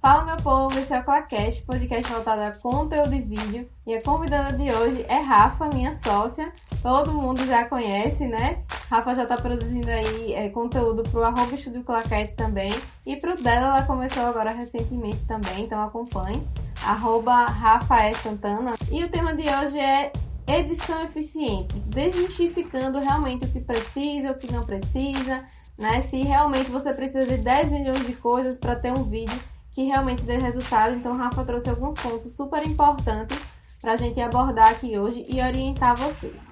Fala 0.00 0.24
meu 0.24 0.38
povo, 0.38 0.78
esse 0.78 0.94
é 0.94 0.98
o 0.98 1.04
Clacast, 1.04 1.60
podcast 1.60 2.10
voltado 2.10 2.40
a 2.40 2.52
conteúdo 2.52 3.14
e 3.14 3.20
vídeo. 3.20 3.68
E 3.86 3.94
a 3.94 4.02
convidada 4.02 4.56
de 4.56 4.72
hoje 4.72 5.04
é 5.06 5.18
Rafa, 5.18 5.68
minha 5.68 5.92
sócia. 5.92 6.50
Todo 6.80 7.12
mundo 7.12 7.46
já 7.46 7.66
conhece, 7.66 8.26
né? 8.26 8.62
Rafa 8.88 9.14
já 9.14 9.26
tá 9.26 9.36
produzindo 9.36 9.90
aí 9.90 10.32
é, 10.32 10.48
conteúdo 10.48 11.02
pro 11.02 11.22
arroba 11.22 11.54
Estúdio 11.54 11.84
Claquete 11.84 12.32
também. 12.32 12.72
E 13.04 13.14
pro 13.14 13.36
dela 13.42 13.66
ela 13.66 13.82
começou 13.82 14.24
agora 14.24 14.52
recentemente 14.52 15.18
também, 15.26 15.64
então 15.64 15.82
acompanhe. 15.82 16.48
Arroba 16.82 17.44
Rafael 17.44 18.14
Santana. 18.14 18.76
E 18.90 19.04
o 19.04 19.10
tema 19.10 19.34
de 19.34 19.42
hoje 19.50 19.78
é 19.78 20.12
edição 20.48 21.02
eficiente, 21.02 21.78
desmistificando 21.78 22.98
realmente 23.00 23.44
o 23.44 23.48
que 23.50 23.60
precisa, 23.60 24.32
o 24.32 24.38
que 24.38 24.50
não 24.50 24.62
precisa, 24.62 25.44
né? 25.76 26.00
Se 26.00 26.22
realmente 26.22 26.70
você 26.70 26.94
precisa 26.94 27.26
de 27.26 27.36
10 27.36 27.68
milhões 27.68 28.06
de 28.06 28.14
coisas 28.14 28.56
para 28.56 28.76
ter 28.76 28.92
um 28.92 29.04
vídeo 29.04 29.38
que 29.72 29.84
realmente 29.84 30.22
dê 30.22 30.36
resultado. 30.36 30.94
Então, 30.94 31.16
Rafa 31.16 31.44
trouxe 31.44 31.70
alguns 31.70 31.94
pontos 32.00 32.34
super 32.34 32.64
importantes 32.66 33.38
para 33.80 33.92
a 33.92 33.96
gente 33.96 34.20
abordar 34.20 34.70
aqui 34.70 34.98
hoje 34.98 35.24
e 35.28 35.40
orientar 35.40 35.96
vocês. 35.96 36.50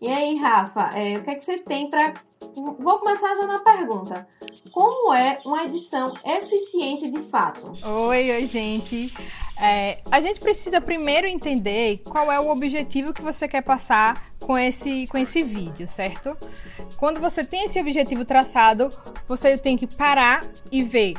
E 0.00 0.08
aí, 0.08 0.36
Rafa, 0.36 0.90
é, 0.98 1.16
o 1.16 1.22
que 1.22 1.30
é 1.30 1.34
que 1.34 1.44
você 1.44 1.58
tem 1.58 1.88
para. 1.88 2.14
Vou 2.54 2.98
começar 2.98 3.34
já 3.34 3.46
na 3.46 3.60
pergunta. 3.60 4.26
Como 4.70 5.14
é 5.14 5.38
uma 5.44 5.64
edição 5.64 6.12
eficiente 6.24 7.10
de 7.10 7.22
fato? 7.30 7.72
Oi, 7.82 8.30
oi, 8.32 8.46
gente. 8.46 9.14
É, 9.58 10.02
a 10.10 10.20
gente 10.20 10.40
precisa 10.40 10.80
primeiro 10.80 11.26
entender 11.26 12.02
qual 12.04 12.30
é 12.30 12.38
o 12.38 12.50
objetivo 12.50 13.14
que 13.14 13.22
você 13.22 13.48
quer 13.48 13.62
passar 13.62 14.26
com 14.38 14.58
esse, 14.58 15.06
com 15.06 15.16
esse 15.16 15.42
vídeo, 15.42 15.88
certo? 15.88 16.36
Quando 16.96 17.20
você 17.20 17.42
tem 17.42 17.64
esse 17.64 17.80
objetivo 17.80 18.24
traçado, 18.24 18.90
você 19.26 19.56
tem 19.56 19.76
que 19.76 19.86
parar 19.86 20.44
e 20.70 20.82
ver 20.82 21.14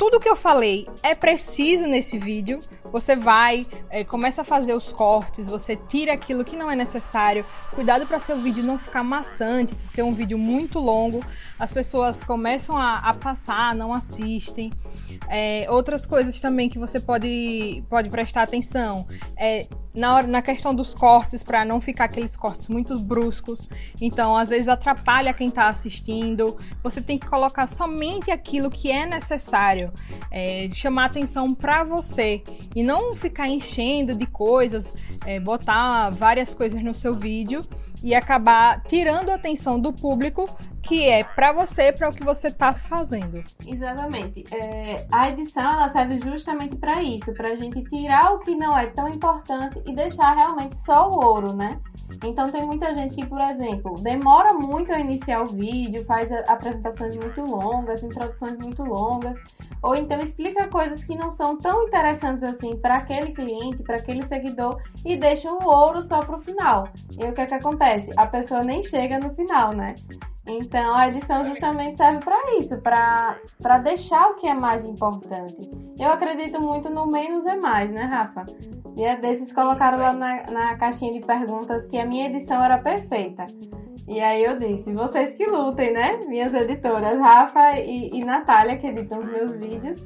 tudo 0.00 0.18
que 0.18 0.30
eu 0.30 0.34
falei 0.34 0.88
é 1.02 1.14
preciso 1.14 1.86
nesse 1.86 2.16
vídeo. 2.16 2.60
Você 2.90 3.14
vai, 3.14 3.66
é, 3.90 4.02
começa 4.02 4.40
a 4.40 4.44
fazer 4.44 4.72
os 4.72 4.90
cortes, 4.90 5.46
você 5.46 5.76
tira 5.76 6.14
aquilo 6.14 6.42
que 6.42 6.56
não 6.56 6.70
é 6.70 6.74
necessário. 6.74 7.44
Cuidado 7.74 8.06
para 8.06 8.18
seu 8.18 8.38
vídeo 8.38 8.64
não 8.64 8.78
ficar 8.78 9.04
maçante, 9.04 9.74
porque 9.74 10.00
é 10.00 10.04
um 10.04 10.14
vídeo 10.14 10.38
muito 10.38 10.78
longo. 10.78 11.22
As 11.58 11.70
pessoas 11.70 12.24
começam 12.24 12.78
a, 12.78 12.94
a 12.94 13.12
passar, 13.12 13.74
não 13.74 13.92
assistem. 13.92 14.72
É, 15.28 15.66
outras 15.68 16.06
coisas 16.06 16.40
também 16.40 16.70
que 16.70 16.78
você 16.78 16.98
pode, 16.98 17.84
pode 17.90 18.08
prestar 18.08 18.44
atenção. 18.44 19.06
É, 19.36 19.66
na, 19.94 20.14
hora, 20.14 20.26
na 20.26 20.42
questão 20.42 20.74
dos 20.74 20.94
cortes, 20.94 21.42
para 21.42 21.64
não 21.64 21.80
ficar 21.80 22.04
aqueles 22.04 22.36
cortes 22.36 22.68
muito 22.68 22.98
bruscos. 22.98 23.68
Então, 24.00 24.36
às 24.36 24.50
vezes 24.50 24.68
atrapalha 24.68 25.32
quem 25.32 25.48
está 25.48 25.68
assistindo. 25.68 26.56
Você 26.82 27.00
tem 27.00 27.18
que 27.18 27.26
colocar 27.26 27.66
somente 27.66 28.30
aquilo 28.30 28.70
que 28.70 28.90
é 28.90 29.06
necessário, 29.06 29.89
é, 30.30 30.68
chamar 30.72 31.06
atenção 31.06 31.54
para 31.54 31.84
você 31.84 32.42
e 32.74 32.82
não 32.82 33.14
ficar 33.14 33.48
enchendo 33.48 34.14
de 34.14 34.26
coisas, 34.26 34.94
é, 35.26 35.38
botar 35.40 36.10
várias 36.10 36.54
coisas 36.54 36.82
no 36.82 36.94
seu 36.94 37.14
vídeo 37.14 37.64
e 38.02 38.14
acabar 38.14 38.82
tirando 38.82 39.30
a 39.30 39.34
atenção 39.34 39.78
do 39.78 39.92
público 39.92 40.48
que 40.82 41.08
é 41.08 41.22
para 41.22 41.52
você, 41.52 41.92
para 41.92 42.08
o 42.08 42.12
que 42.12 42.24
você 42.24 42.48
está 42.48 42.72
fazendo. 42.72 43.44
Exatamente. 43.66 44.44
É, 44.52 45.06
a 45.12 45.28
edição 45.28 45.62
ela 45.62 45.88
serve 45.88 46.18
justamente 46.18 46.76
para 46.76 47.02
isso, 47.02 47.32
para 47.34 47.52
a 47.52 47.56
gente 47.56 47.82
tirar 47.84 48.32
o 48.32 48.38
que 48.40 48.54
não 48.54 48.76
é 48.76 48.86
tão 48.86 49.08
importante 49.08 49.80
e 49.86 49.94
deixar 49.94 50.34
realmente 50.34 50.76
só 50.76 51.10
o 51.10 51.24
ouro, 51.24 51.54
né? 51.54 51.78
Então 52.24 52.50
tem 52.50 52.64
muita 52.64 52.92
gente 52.92 53.14
que, 53.14 53.26
por 53.26 53.40
exemplo, 53.40 53.94
demora 54.02 54.52
muito 54.52 54.92
a 54.92 54.98
iniciar 54.98 55.42
o 55.42 55.46
vídeo, 55.46 56.04
faz 56.04 56.32
apresentações 56.32 57.16
muito 57.16 57.40
longas, 57.42 58.02
introduções 58.02 58.56
muito 58.58 58.82
longas, 58.82 59.38
ou 59.82 59.94
então 59.94 60.20
explica 60.20 60.66
coisas 60.68 61.04
que 61.04 61.16
não 61.16 61.30
são 61.30 61.56
tão 61.56 61.84
interessantes 61.84 62.42
assim 62.42 62.76
para 62.76 62.96
aquele 62.96 63.32
cliente, 63.32 63.82
para 63.82 63.96
aquele 63.96 64.26
seguidor 64.26 64.80
e 65.04 65.16
deixa 65.16 65.50
o 65.52 65.64
ouro 65.64 66.02
só 66.02 66.20
para 66.24 66.36
o 66.36 66.40
final. 66.40 66.88
E 67.18 67.24
o 67.24 67.32
que 67.32 67.40
é 67.42 67.46
que 67.46 67.54
acontece? 67.54 67.89
A 68.16 68.26
pessoa 68.26 68.62
nem 68.62 68.82
chega 68.82 69.18
no 69.18 69.34
final, 69.34 69.74
né? 69.74 69.94
Então 70.46 70.94
a 70.94 71.08
edição 71.08 71.44
justamente 71.44 71.96
serve 71.96 72.18
para 72.24 72.58
isso, 72.58 72.80
para 72.80 73.78
deixar 73.78 74.30
o 74.30 74.34
que 74.34 74.46
é 74.46 74.54
mais 74.54 74.84
importante. 74.84 75.70
Eu 75.98 76.08
acredito 76.08 76.60
muito 76.60 76.88
no 76.90 77.06
menos 77.06 77.46
é 77.46 77.56
mais, 77.56 77.90
né, 77.90 78.02
Rafa? 78.02 78.46
Dia 78.96 79.16
desses 79.16 79.52
colocaram 79.52 79.98
lá 79.98 80.12
na, 80.12 80.50
na 80.50 80.76
caixinha 80.76 81.12
de 81.12 81.24
perguntas 81.24 81.86
que 81.86 81.98
a 81.98 82.06
minha 82.06 82.26
edição 82.26 82.62
era 82.62 82.78
perfeita. 82.78 83.46
E 84.08 84.20
aí 84.20 84.42
eu 84.42 84.58
disse, 84.58 84.92
vocês 84.92 85.34
que 85.34 85.46
lutem, 85.46 85.92
né? 85.92 86.16
Minhas 86.26 86.52
editoras, 86.52 87.16
Rafa 87.18 87.78
e, 87.78 88.10
e 88.12 88.24
Natália, 88.24 88.76
que 88.76 88.86
editam 88.88 89.20
os 89.20 89.28
meus 89.28 89.54
vídeos. 89.54 90.04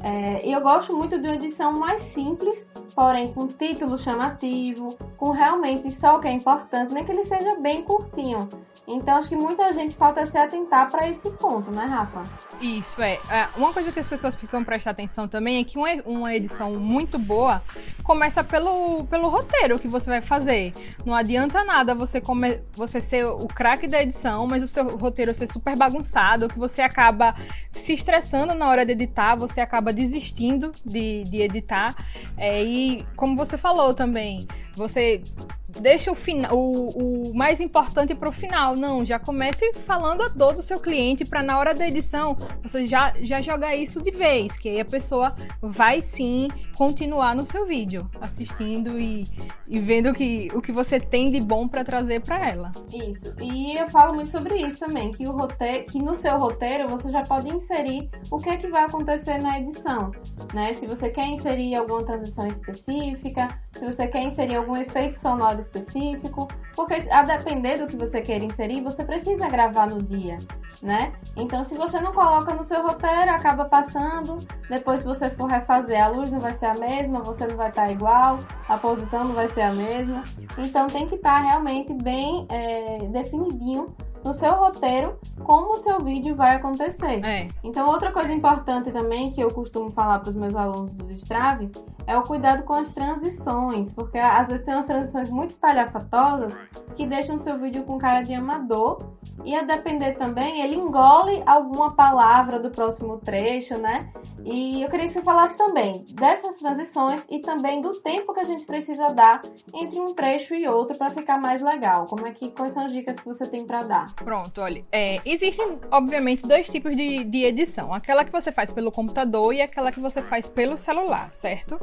É, 0.00 0.48
eu 0.48 0.60
gosto 0.60 0.96
muito 0.96 1.18
de 1.18 1.26
uma 1.26 1.34
edição 1.34 1.72
mais 1.72 2.02
simples, 2.02 2.68
porém 2.94 3.32
com 3.32 3.48
título 3.48 3.98
chamativo, 3.98 4.96
com 5.16 5.30
realmente 5.30 5.90
só 5.90 6.16
o 6.16 6.20
que 6.20 6.28
é 6.28 6.32
importante, 6.32 6.94
nem 6.94 7.04
que 7.04 7.12
ele 7.12 7.24
seja 7.24 7.56
bem 7.56 7.82
curtinho. 7.82 8.48
Então 8.90 9.16
acho 9.16 9.28
que 9.28 9.36
muita 9.36 9.70
gente 9.70 9.94
falta 9.94 10.24
se 10.24 10.38
atentar 10.38 10.90
para 10.90 11.06
esse 11.06 11.30
ponto, 11.32 11.70
né, 11.70 11.84
Rafa? 11.84 12.22
Isso 12.58 13.02
é. 13.02 13.20
é. 13.28 13.46
Uma 13.54 13.70
coisa 13.70 13.92
que 13.92 14.00
as 14.00 14.08
pessoas 14.08 14.34
precisam 14.34 14.64
prestar 14.64 14.92
atenção 14.92 15.28
também 15.28 15.60
é 15.60 15.64
que 15.64 15.76
uma 16.06 16.34
edição 16.34 16.74
muito 16.76 17.18
boa 17.18 17.62
começa 18.02 18.42
pelo, 18.42 19.04
pelo 19.04 19.28
roteiro 19.28 19.78
que 19.78 19.86
você 19.86 20.08
vai 20.08 20.22
fazer. 20.22 20.72
Não 21.04 21.14
adianta 21.14 21.62
nada 21.64 21.94
você, 21.94 22.18
come, 22.18 22.62
você 22.72 22.98
ser 22.98 23.26
o 23.26 23.46
craque 23.46 23.86
da 23.86 24.02
edição, 24.02 24.46
mas 24.46 24.62
o 24.62 24.68
seu 24.68 24.96
roteiro 24.96 25.34
ser 25.34 25.46
super 25.48 25.76
bagunçado, 25.76 26.48
que 26.48 26.58
você 26.58 26.80
acaba 26.80 27.34
se 27.72 27.92
estressando 27.92 28.54
na 28.54 28.68
hora 28.68 28.86
de 28.86 28.92
editar, 28.92 29.36
você 29.36 29.60
acaba 29.60 29.87
acaba 29.88 29.92
desistindo 29.92 30.72
de, 30.84 31.24
de 31.24 31.42
editar. 31.42 31.96
É, 32.36 32.62
e 32.62 33.04
como 33.16 33.36
você 33.36 33.56
falou 33.56 33.94
também, 33.94 34.46
você 34.74 35.22
deixa 35.68 36.10
o, 36.10 36.14
final, 36.14 36.56
o, 36.56 37.30
o 37.30 37.34
mais 37.34 37.60
importante 37.60 38.14
para 38.14 38.28
o 38.28 38.32
final. 38.32 38.74
Não, 38.74 39.04
já 39.04 39.18
comece 39.18 39.72
falando 39.74 40.22
a 40.22 40.28
dor 40.28 40.54
do 40.54 40.62
seu 40.62 40.80
cliente 40.80 41.24
para 41.24 41.42
na 41.42 41.58
hora 41.58 41.74
da 41.74 41.86
edição 41.86 42.36
você 42.62 42.84
já, 42.84 43.12
já 43.20 43.40
jogar 43.40 43.76
isso 43.76 44.02
de 44.02 44.10
vez, 44.10 44.56
que 44.56 44.68
aí 44.68 44.80
a 44.80 44.84
pessoa 44.84 45.34
vai 45.60 46.00
sim 46.00 46.48
continuar 46.74 47.34
no 47.34 47.44
seu 47.44 47.66
vídeo, 47.66 48.08
assistindo 48.20 48.98
e, 48.98 49.26
e 49.66 49.78
vendo 49.78 50.12
que, 50.12 50.50
o 50.54 50.62
que 50.62 50.72
você 50.72 50.98
tem 50.98 51.30
de 51.30 51.40
bom 51.40 51.68
para 51.68 51.84
trazer 51.84 52.20
para 52.20 52.48
ela. 52.48 52.72
Isso. 52.92 53.34
E 53.40 53.76
eu 53.76 53.90
falo 53.90 54.14
muito 54.14 54.30
sobre 54.30 54.56
isso 54.56 54.78
também, 54.78 55.12
que 55.12 55.26
o 55.26 55.32
roteiro, 55.32 55.84
que 55.86 55.98
no 55.98 56.14
seu 56.14 56.38
roteiro 56.38 56.88
você 56.88 57.10
já 57.10 57.22
pode 57.22 57.52
inserir 57.52 58.08
o 58.30 58.38
que 58.38 58.48
é 58.48 58.56
que 58.56 58.68
vai 58.68 58.84
acontecer 58.84 59.38
na 59.38 59.58
edição, 59.58 60.12
né? 60.54 60.72
Se 60.74 60.86
você 60.86 61.10
quer 61.10 61.26
inserir 61.26 61.74
alguma 61.74 62.04
transição 62.04 62.46
específica, 62.46 63.48
se 63.78 63.84
você 63.84 64.08
quer 64.08 64.22
inserir 64.22 64.56
algum 64.56 64.76
efeito 64.76 65.14
sonoro 65.14 65.60
específico, 65.60 66.48
porque 66.74 66.94
a 67.10 67.22
depender 67.22 67.78
do 67.78 67.86
que 67.86 67.96
você 67.96 68.20
quer 68.20 68.42
inserir, 68.42 68.82
você 68.82 69.04
precisa 69.04 69.48
gravar 69.48 69.86
no 69.86 70.02
dia, 70.02 70.38
né? 70.82 71.12
Então, 71.36 71.62
se 71.62 71.76
você 71.76 72.00
não 72.00 72.12
coloca 72.12 72.52
no 72.54 72.64
seu 72.64 72.82
roteiro, 72.82 73.30
acaba 73.30 73.64
passando. 73.64 74.38
Depois, 74.68 75.00
se 75.00 75.06
você 75.06 75.30
for 75.30 75.46
refazer, 75.46 76.02
a 76.02 76.08
luz 76.08 76.30
não 76.30 76.40
vai 76.40 76.52
ser 76.52 76.66
a 76.66 76.74
mesma, 76.74 77.20
você 77.20 77.46
não 77.46 77.56
vai 77.56 77.68
estar 77.68 77.90
igual, 77.90 78.38
a 78.68 78.76
posição 78.76 79.24
não 79.24 79.34
vai 79.34 79.48
ser 79.48 79.62
a 79.62 79.72
mesma. 79.72 80.24
Então, 80.58 80.88
tem 80.88 81.06
que 81.06 81.14
estar 81.14 81.38
realmente 81.38 81.94
bem 81.94 82.46
é, 82.48 82.98
definidinho 83.10 83.94
no 84.24 84.32
seu 84.32 84.54
roteiro 84.54 85.18
como 85.44 85.74
o 85.74 85.76
seu 85.76 86.00
vídeo 86.00 86.34
vai 86.34 86.56
acontecer. 86.56 87.24
É. 87.24 87.48
Então, 87.62 87.88
outra 87.88 88.10
coisa 88.10 88.32
importante 88.32 88.90
também 88.90 89.30
que 89.30 89.40
eu 89.40 89.50
costumo 89.52 89.90
falar 89.90 90.18
para 90.18 90.30
os 90.30 90.36
meus 90.36 90.54
alunos 90.54 90.92
do 90.92 91.04
Destrave 91.06 91.70
é 92.08 92.16
o 92.16 92.22
cuidado 92.22 92.62
com 92.62 92.72
as 92.72 92.92
transições, 92.94 93.92
porque 93.92 94.16
às 94.16 94.48
vezes 94.48 94.64
tem 94.64 94.74
umas 94.74 94.86
transições 94.86 95.28
muito 95.28 95.50
espalhafatosas 95.50 96.54
que 96.96 97.06
deixam 97.06 97.36
o 97.36 97.38
seu 97.38 97.58
vídeo 97.58 97.84
com 97.84 97.98
cara 97.98 98.22
de 98.22 98.32
amador 98.32 99.02
e 99.44 99.54
a 99.54 99.62
depender 99.62 100.14
também, 100.14 100.62
ele 100.62 100.74
engole 100.74 101.42
alguma 101.46 101.94
palavra 101.94 102.58
do 102.58 102.70
próximo 102.70 103.18
trecho, 103.18 103.76
né? 103.76 104.10
E 104.44 104.82
eu 104.82 104.88
queria 104.88 105.06
que 105.06 105.12
você 105.12 105.22
falasse 105.22 105.56
também 105.56 106.04
dessas 106.12 106.56
transições 106.56 107.26
e 107.30 107.40
também 107.40 107.80
do 107.80 107.92
tempo 108.00 108.32
que 108.32 108.40
a 108.40 108.44
gente 108.44 108.64
precisa 108.64 109.08
dar 109.12 109.42
entre 109.74 110.00
um 110.00 110.14
trecho 110.14 110.54
e 110.54 110.66
outro 110.66 110.96
para 110.96 111.10
ficar 111.10 111.38
mais 111.38 111.62
legal. 111.62 112.06
Como 112.06 112.26
é 112.26 112.32
que 112.32 112.50
quais 112.50 112.72
são 112.72 112.86
as 112.86 112.92
dicas 112.92 113.20
que 113.20 113.26
você 113.26 113.46
tem 113.46 113.66
para 113.66 113.82
dar? 113.82 114.14
Pronto, 114.14 114.60
olha, 114.60 114.84
é, 114.90 115.20
existem 115.24 115.78
obviamente 115.90 116.46
dois 116.46 116.68
tipos 116.68 116.96
de, 116.96 117.22
de 117.24 117.44
edição: 117.44 117.92
aquela 117.92 118.24
que 118.24 118.32
você 118.32 118.50
faz 118.50 118.72
pelo 118.72 118.90
computador 118.90 119.52
e 119.52 119.60
aquela 119.60 119.92
que 119.92 120.00
você 120.00 120.22
faz 120.22 120.48
pelo 120.48 120.76
celular, 120.76 121.30
certo? 121.30 121.78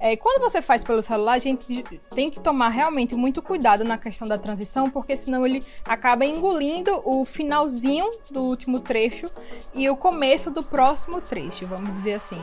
É, 0.00 0.16
quando 0.16 0.40
você 0.40 0.60
faz 0.60 0.84
pelo 0.84 1.02
celular, 1.02 1.34
a 1.34 1.38
gente 1.38 1.84
tem 2.14 2.30
que 2.30 2.40
tomar 2.40 2.68
realmente 2.68 3.14
muito 3.14 3.42
cuidado 3.42 3.84
na 3.84 3.98
questão 3.98 4.26
da 4.26 4.38
transição, 4.38 4.90
porque 4.90 5.16
senão 5.16 5.46
ele 5.46 5.62
acaba 5.84 6.24
engolindo 6.24 7.02
o 7.04 7.24
finalzinho 7.24 8.10
do 8.30 8.42
último 8.42 8.80
trecho 8.80 9.30
e 9.74 9.88
o 9.88 9.96
começo 9.96 10.50
do 10.50 10.62
próximo 10.62 11.20
trecho, 11.20 11.66
vamos 11.66 11.92
dizer 11.92 12.14
assim. 12.14 12.40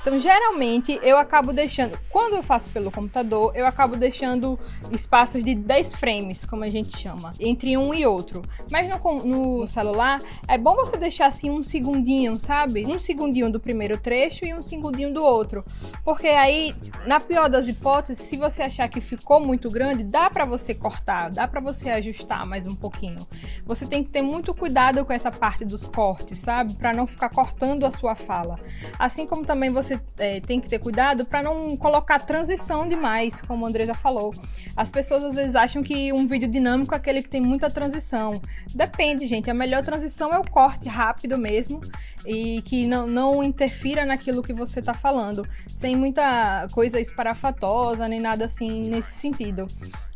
Então, 0.00 0.18
geralmente, 0.18 0.98
eu 1.02 1.16
acabo 1.16 1.52
deixando, 1.52 1.98
quando 2.10 2.34
eu 2.34 2.42
faço 2.42 2.70
pelo 2.70 2.90
computador, 2.90 3.52
eu 3.54 3.66
acabo 3.66 3.96
deixando 3.96 4.58
espaços 4.90 5.42
de 5.42 5.54
10 5.54 5.94
frames, 5.94 6.44
como 6.44 6.62
a 6.62 6.68
gente 6.68 6.96
chama, 6.98 7.32
entre 7.40 7.76
um 7.76 7.94
e 7.94 8.06
outro. 8.06 8.42
Mas 8.70 8.88
no, 8.88 9.24
no 9.24 9.66
celular, 9.66 10.20
é 10.46 10.58
bom 10.58 10.74
você 10.74 10.96
deixar 10.96 11.26
assim 11.26 11.50
um 11.50 11.62
segundinho, 11.62 12.38
sabe? 12.38 12.84
Um 12.86 12.98
segundinho 12.98 13.50
do 13.50 13.58
primeiro 13.58 13.98
trecho 13.98 14.44
e 14.44 14.54
um 14.54 14.62
segundinho 14.62 15.12
do 15.12 15.24
outro. 15.24 15.64
Porque 16.04 16.26
aí, 16.26 16.63
na 17.06 17.18
pior 17.18 17.48
das 17.48 17.66
hipóteses, 17.66 18.24
se 18.24 18.36
você 18.36 18.62
achar 18.62 18.88
que 18.88 19.00
ficou 19.00 19.40
muito 19.40 19.68
grande, 19.70 20.04
dá 20.04 20.30
para 20.30 20.44
você 20.44 20.72
cortar, 20.74 21.30
dá 21.30 21.48
para 21.48 21.60
você 21.60 21.90
ajustar 21.90 22.46
mais 22.46 22.66
um 22.66 22.74
pouquinho. 22.74 23.26
Você 23.66 23.86
tem 23.86 24.04
que 24.04 24.10
ter 24.10 24.22
muito 24.22 24.54
cuidado 24.54 25.04
com 25.04 25.12
essa 25.12 25.32
parte 25.32 25.64
dos 25.64 25.88
cortes, 25.88 26.38
sabe? 26.38 26.74
Para 26.74 26.92
não 26.92 27.06
ficar 27.06 27.28
cortando 27.28 27.84
a 27.84 27.90
sua 27.90 28.14
fala. 28.14 28.60
Assim 28.98 29.26
como 29.26 29.44
também 29.44 29.70
você 29.70 30.00
é, 30.18 30.40
tem 30.40 30.60
que 30.60 30.68
ter 30.68 30.78
cuidado 30.78 31.24
para 31.24 31.42
não 31.42 31.76
colocar 31.76 32.20
transição 32.20 32.88
demais, 32.88 33.42
como 33.42 33.66
a 33.66 33.68
Andresa 33.68 33.94
falou. 33.94 34.32
As 34.76 34.90
pessoas 34.90 35.24
às 35.24 35.34
vezes 35.34 35.54
acham 35.54 35.82
que 35.82 36.12
um 36.12 36.26
vídeo 36.26 36.48
dinâmico 36.48 36.94
é 36.94 36.96
aquele 36.96 37.22
que 37.22 37.28
tem 37.28 37.40
muita 37.40 37.68
transição. 37.68 38.40
Depende, 38.74 39.26
gente. 39.26 39.50
A 39.50 39.54
melhor 39.54 39.82
transição 39.82 40.32
é 40.32 40.38
o 40.38 40.50
corte 40.50 40.88
rápido 40.88 41.36
mesmo 41.36 41.80
e 42.26 42.62
que 42.62 42.86
não, 42.86 43.06
não 43.06 43.42
interfira 43.42 44.04
naquilo 44.04 44.42
que 44.42 44.52
você 44.52 44.80
está 44.80 44.94
falando, 44.94 45.46
sem 45.68 45.96
muita 45.96 46.43
coisa 46.72 47.00
esparafatosa 47.00 48.08
nem 48.08 48.20
nada 48.20 48.44
assim 48.44 48.88
nesse 48.88 49.12
sentido. 49.12 49.66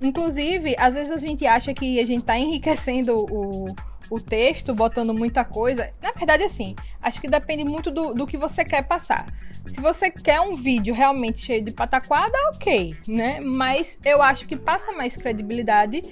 Inclusive, 0.00 0.74
às 0.78 0.94
vezes 0.94 1.10
a 1.12 1.18
gente 1.18 1.46
acha 1.46 1.72
que 1.74 2.00
a 2.00 2.06
gente 2.06 2.20
está 2.20 2.38
enriquecendo 2.38 3.26
o 3.30 3.66
o 4.10 4.20
texto, 4.20 4.74
botando 4.74 5.12
muita 5.12 5.44
coisa. 5.44 5.90
Na 6.02 6.12
verdade, 6.12 6.42
assim, 6.42 6.74
acho 7.00 7.20
que 7.20 7.28
depende 7.28 7.64
muito 7.64 7.90
do, 7.90 8.14
do 8.14 8.26
que 8.26 8.36
você 8.36 8.64
quer 8.64 8.82
passar. 8.82 9.26
Se 9.66 9.80
você 9.80 10.10
quer 10.10 10.40
um 10.40 10.56
vídeo 10.56 10.94
realmente 10.94 11.40
cheio 11.40 11.62
de 11.62 11.70
pataquada, 11.70 12.36
ok, 12.54 12.96
né? 13.06 13.38
Mas 13.40 13.98
eu 14.02 14.22
acho 14.22 14.46
que 14.46 14.56
passa 14.56 14.92
mais 14.92 15.14
credibilidade 15.14 16.02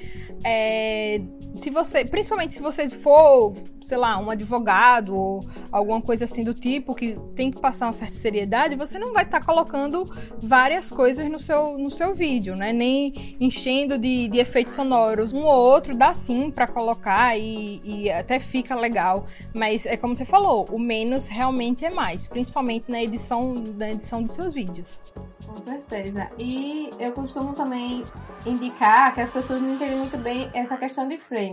é, 0.44 1.20
se 1.56 1.70
você, 1.70 2.04
principalmente 2.04 2.54
se 2.54 2.60
você 2.60 2.88
for, 2.88 3.54
sei 3.80 3.96
lá, 3.96 4.18
um 4.18 4.30
advogado 4.30 5.16
ou 5.16 5.44
alguma 5.72 6.00
coisa 6.00 6.24
assim 6.24 6.44
do 6.44 6.52
tipo 6.52 6.94
que 6.94 7.18
tem 7.34 7.50
que 7.50 7.58
passar 7.60 7.86
uma 7.86 7.92
certa 7.92 8.14
seriedade, 8.14 8.76
você 8.76 8.98
não 8.98 9.12
vai 9.12 9.24
estar 9.24 9.40
tá 9.40 9.46
colocando 9.46 10.08
várias 10.38 10.92
coisas 10.92 11.28
no 11.28 11.38
seu, 11.38 11.78
no 11.78 11.90
seu 11.90 12.14
vídeo, 12.14 12.54
né? 12.54 12.72
Nem 12.72 13.36
enchendo 13.40 13.98
de, 13.98 14.28
de 14.28 14.38
efeitos 14.38 14.74
sonoros. 14.74 15.32
Um 15.32 15.44
ou 15.44 15.54
outro 15.54 15.94
dá 15.94 16.12
sim 16.12 16.50
para 16.50 16.66
colocar 16.66 17.36
e, 17.36 17.80
e 17.84 18.10
até 18.10 18.38
fica 18.38 18.74
legal, 18.74 19.26
mas 19.54 19.86
é 19.86 19.96
como 19.96 20.14
você 20.14 20.24
falou, 20.24 20.66
o 20.70 20.78
menos 20.78 21.28
realmente 21.28 21.84
é 21.84 21.90
mais, 21.90 22.28
principalmente 22.28 22.90
na 22.90 23.02
edição, 23.02 23.54
na 23.54 23.90
edição 23.90 24.22
dos 24.22 24.34
seus 24.34 24.52
vídeos. 24.52 25.02
Com 25.46 25.62
certeza. 25.62 26.30
E 26.38 26.90
eu 26.98 27.12
costumo 27.12 27.52
também 27.54 28.04
indicar 28.44 29.14
que 29.14 29.20
as 29.20 29.30
pessoas 29.30 29.60
não 29.60 29.74
entendem 29.74 29.98
muito 29.98 30.18
bem 30.18 30.50
essa 30.52 30.76
questão 30.76 31.08
de 31.08 31.16
frames. 31.18 31.45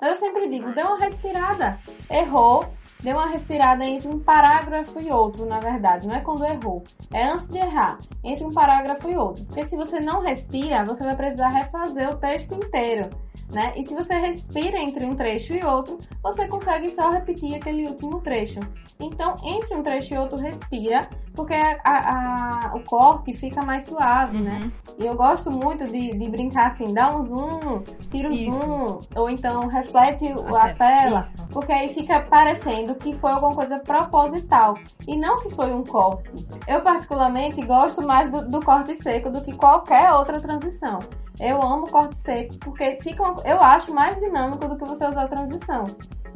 Mas 0.00 0.10
eu 0.10 0.14
sempre 0.16 0.48
digo, 0.48 0.72
dê 0.72 0.82
uma 0.82 0.98
respirada. 0.98 1.78
Errou, 2.10 2.66
dê 3.02 3.12
uma 3.12 3.26
respirada 3.26 3.84
entre 3.84 4.08
um 4.08 4.18
parágrafo 4.18 5.00
e 5.00 5.10
outro, 5.10 5.44
na 5.44 5.58
verdade. 5.58 6.06
Não 6.06 6.14
é 6.14 6.20
quando 6.20 6.44
errou. 6.44 6.84
É 7.12 7.24
antes 7.24 7.48
de 7.48 7.58
errar, 7.58 7.98
entre 8.22 8.44
um 8.44 8.50
parágrafo 8.50 9.10
e 9.10 9.16
outro. 9.16 9.44
Porque 9.44 9.66
se 9.66 9.76
você 9.76 10.00
não 10.00 10.20
respira, 10.20 10.84
você 10.84 11.02
vai 11.04 11.16
precisar 11.16 11.48
refazer 11.48 12.08
o 12.10 12.16
texto 12.16 12.54
inteiro 12.54 13.10
né? 13.52 13.72
E 13.76 13.84
se 13.84 13.94
você 13.94 14.14
respira 14.14 14.78
entre 14.78 15.04
um 15.04 15.14
trecho 15.14 15.52
e 15.52 15.62
outro, 15.64 15.98
você 16.22 16.48
consegue 16.48 16.88
só 16.90 17.10
repetir 17.10 17.54
aquele 17.54 17.86
último 17.86 18.20
trecho. 18.20 18.60
Então, 18.98 19.36
entre 19.44 19.74
um 19.74 19.82
trecho 19.82 20.14
e 20.14 20.18
outro, 20.18 20.38
respira, 20.38 21.08
porque 21.34 21.54
a, 21.54 21.80
a, 21.84 22.74
o 22.74 22.80
corte 22.80 23.34
fica 23.34 23.62
mais 23.62 23.84
suave, 23.84 24.38
né? 24.38 24.52
uhum. 24.52 24.58
né? 24.58 24.72
E 24.98 25.06
eu 25.06 25.14
gosto 25.14 25.50
muito 25.50 25.86
de, 25.86 26.16
de 26.16 26.28
brincar 26.30 26.68
assim, 26.68 26.92
dá 26.94 27.14
um 27.14 27.22
zoom, 27.22 27.82
tira 28.10 28.28
o 28.28 28.34
zoom, 28.34 29.00
ou 29.16 29.28
então 29.28 29.66
reflete 29.66 30.28
a, 30.28 30.64
a 30.64 30.74
tela, 30.74 31.20
isso. 31.20 31.34
porque 31.50 31.72
aí 31.72 31.92
fica 31.92 32.20
parecendo 32.20 32.91
que 32.96 33.14
foi 33.14 33.30
alguma 33.30 33.54
coisa 33.54 33.78
proposital 33.78 34.78
e 35.06 35.16
não 35.16 35.40
que 35.40 35.50
foi 35.50 35.72
um 35.72 35.84
corte. 35.84 36.30
Eu, 36.66 36.80
particularmente, 36.80 37.64
gosto 37.64 38.02
mais 38.02 38.30
do, 38.30 38.48
do 38.48 38.60
corte 38.60 38.96
seco 38.96 39.30
do 39.30 39.42
que 39.42 39.56
qualquer 39.56 40.12
outra 40.12 40.40
transição. 40.40 41.00
Eu 41.40 41.62
amo 41.62 41.88
corte 41.88 42.18
seco 42.18 42.58
porque 42.58 42.98
fica, 43.02 43.22
uma, 43.22 43.42
eu 43.42 43.60
acho 43.60 43.94
mais 43.94 44.18
dinâmico 44.18 44.68
do 44.68 44.76
que 44.76 44.84
você 44.84 45.06
usar 45.06 45.24
a 45.24 45.28
transição. 45.28 45.86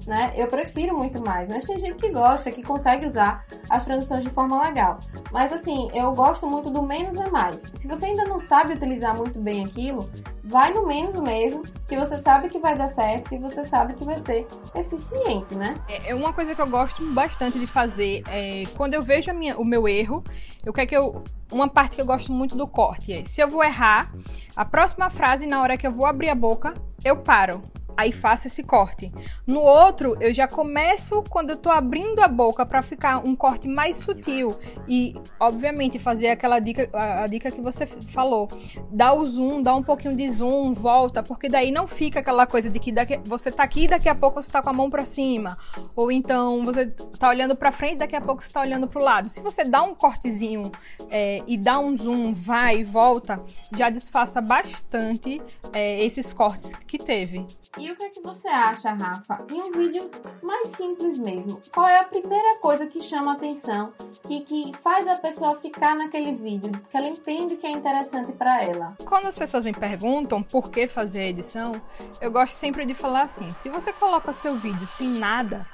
Né? 0.06 0.32
Eu 0.36 0.46
prefiro 0.46 0.96
muito 0.96 1.20
mais, 1.20 1.48
mas 1.48 1.66
tem 1.66 1.78
gente 1.78 1.96
que 1.96 2.10
gosta, 2.10 2.50
que 2.50 2.62
consegue 2.62 3.06
usar 3.06 3.44
as 3.68 3.84
transições 3.84 4.22
de 4.22 4.30
forma 4.30 4.62
legal. 4.62 5.00
Mas 5.32 5.52
assim, 5.52 5.90
eu 5.92 6.12
gosto 6.12 6.46
muito 6.46 6.70
do 6.70 6.80
menos 6.80 7.16
é 7.16 7.28
mais. 7.28 7.62
Se 7.74 7.88
você 7.88 8.06
ainda 8.06 8.24
não 8.24 8.38
sabe 8.38 8.74
utilizar 8.74 9.16
muito 9.16 9.40
bem 9.40 9.64
aquilo, 9.64 10.08
vai 10.44 10.72
no 10.72 10.86
menos 10.86 11.20
mesmo, 11.20 11.64
que 11.88 11.96
você 11.96 12.16
sabe 12.16 12.48
que 12.48 12.60
vai 12.60 12.76
dar 12.76 12.88
certo, 12.88 13.28
que 13.28 13.38
você 13.38 13.64
sabe 13.64 13.94
que 13.94 14.04
vai 14.04 14.16
ser 14.16 14.46
eficiente, 14.76 15.54
né? 15.56 15.74
É, 15.88 16.10
é 16.10 16.14
uma 16.14 16.32
coisa 16.32 16.54
que 16.54 16.60
eu 16.60 16.68
gosto 16.68 17.04
bastante 17.12 17.58
de 17.58 17.66
fazer 17.66 18.22
é 18.28 18.64
quando 18.76 18.94
eu 18.94 19.02
vejo 19.02 19.32
minha, 19.32 19.56
o 19.58 19.64
meu 19.64 19.88
erro, 19.88 20.22
eu 20.64 20.72
quero 20.72 20.88
que 20.88 20.96
eu 20.96 21.24
uma 21.50 21.68
parte 21.68 21.94
que 21.96 22.02
eu 22.02 22.06
gosto 22.06 22.32
muito 22.32 22.56
do 22.56 22.66
corte 22.66 23.12
é: 23.12 23.24
se 23.24 23.40
eu 23.40 23.48
vou 23.48 23.62
errar, 23.62 24.12
a 24.54 24.64
próxima 24.64 25.10
frase, 25.10 25.46
na 25.46 25.62
hora 25.62 25.76
que 25.76 25.86
eu 25.86 25.92
vou 25.92 26.06
abrir 26.06 26.28
a 26.28 26.34
boca, 26.34 26.74
eu 27.04 27.16
paro 27.16 27.62
aí 27.96 28.12
faço 28.12 28.46
esse 28.46 28.62
corte. 28.62 29.12
No 29.46 29.60
outro, 29.60 30.16
eu 30.20 30.32
já 30.32 30.46
começo 30.46 31.22
quando 31.30 31.50
eu 31.50 31.56
tô 31.56 31.70
abrindo 31.70 32.20
a 32.20 32.28
boca 32.28 32.66
para 32.66 32.82
ficar 32.82 33.18
um 33.24 33.34
corte 33.34 33.66
mais 33.66 33.96
sutil 33.96 34.54
e, 34.86 35.14
obviamente, 35.40 35.98
fazer 35.98 36.28
aquela 36.28 36.58
dica, 36.58 36.88
a, 36.92 37.26
dica 37.26 37.50
que 37.50 37.60
você 37.60 37.86
falou, 37.86 38.48
dá 38.90 39.12
o 39.12 39.26
zoom, 39.26 39.62
dá 39.62 39.74
um 39.74 39.82
pouquinho 39.82 40.14
de 40.14 40.28
zoom, 40.30 40.74
volta, 40.74 41.22
porque 41.22 41.48
daí 41.48 41.70
não 41.70 41.88
fica 41.88 42.20
aquela 42.20 42.46
coisa 42.46 42.68
de 42.68 42.78
que 42.78 42.92
daqui, 42.92 43.18
você 43.24 43.50
tá 43.50 43.62
aqui, 43.62 43.88
daqui 43.88 44.08
a 44.08 44.14
pouco 44.14 44.42
você 44.42 44.50
tá 44.50 44.60
com 44.60 44.70
a 44.70 44.72
mão 44.72 44.90
para 44.90 45.04
cima, 45.04 45.56
ou 45.94 46.12
então 46.12 46.64
você 46.64 46.86
tá 46.86 47.28
olhando 47.28 47.56
para 47.56 47.72
frente, 47.72 47.98
daqui 47.98 48.16
a 48.16 48.20
pouco 48.20 48.42
você 48.42 48.50
tá 48.50 48.60
olhando 48.60 48.86
para 48.86 49.00
o 49.00 49.04
lado. 49.04 49.28
Se 49.28 49.40
você 49.40 49.64
dá 49.64 49.82
um 49.82 49.94
cortezinho 49.94 50.70
é, 51.10 51.42
e 51.46 51.56
dá 51.56 51.78
um 51.78 51.96
zoom, 51.96 52.32
vai 52.32 52.80
e 52.80 52.84
volta, 52.84 53.40
já 53.72 53.88
disfarça 53.88 54.40
bastante 54.40 55.40
é, 55.72 56.04
esses 56.04 56.32
cortes 56.32 56.72
que 56.86 56.98
teve. 56.98 57.46
E 57.78 57.85
o 57.90 57.96
que 57.96 58.04
é 58.04 58.10
que 58.10 58.20
você 58.20 58.48
acha, 58.48 58.92
Rafa? 58.92 59.44
Em 59.50 59.60
um 59.60 59.72
vídeo 59.72 60.10
mais 60.42 60.68
simples 60.68 61.18
mesmo, 61.18 61.60
qual 61.72 61.86
é 61.86 62.00
a 62.00 62.04
primeira 62.04 62.58
coisa 62.58 62.86
que 62.86 63.00
chama 63.02 63.32
a 63.32 63.34
atenção, 63.34 63.92
que, 64.26 64.40
que 64.40 64.72
faz 64.82 65.06
a 65.06 65.16
pessoa 65.16 65.58
ficar 65.58 65.94
naquele 65.94 66.34
vídeo, 66.34 66.72
que 66.90 66.96
ela 66.96 67.08
entende 67.08 67.56
que 67.56 67.66
é 67.66 67.70
interessante 67.70 68.32
para 68.32 68.62
ela? 68.62 68.96
Quando 69.04 69.26
as 69.26 69.38
pessoas 69.38 69.64
me 69.64 69.72
perguntam 69.72 70.42
por 70.42 70.70
que 70.70 70.86
fazer 70.86 71.20
a 71.20 71.26
edição, 71.26 71.80
eu 72.20 72.30
gosto 72.30 72.54
sempre 72.54 72.84
de 72.86 72.94
falar 72.94 73.22
assim: 73.22 73.52
se 73.52 73.68
você 73.68 73.92
coloca 73.92 74.32
seu 74.32 74.56
vídeo 74.56 74.86
sem 74.86 75.08
nada, 75.08 75.66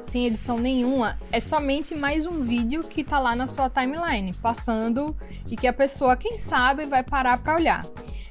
sem 0.00 0.26
edição 0.26 0.58
nenhuma, 0.58 1.18
é 1.30 1.40
somente 1.40 1.94
mais 1.94 2.26
um 2.26 2.40
vídeo 2.40 2.82
que 2.84 3.04
tá 3.04 3.18
lá 3.18 3.36
na 3.36 3.46
sua 3.46 3.68
timeline, 3.68 4.32
passando 4.34 5.16
e 5.46 5.56
que 5.56 5.66
a 5.66 5.72
pessoa, 5.72 6.16
quem 6.16 6.38
sabe, 6.38 6.86
vai 6.86 7.02
parar 7.02 7.38
para 7.38 7.54
olhar. 7.54 7.84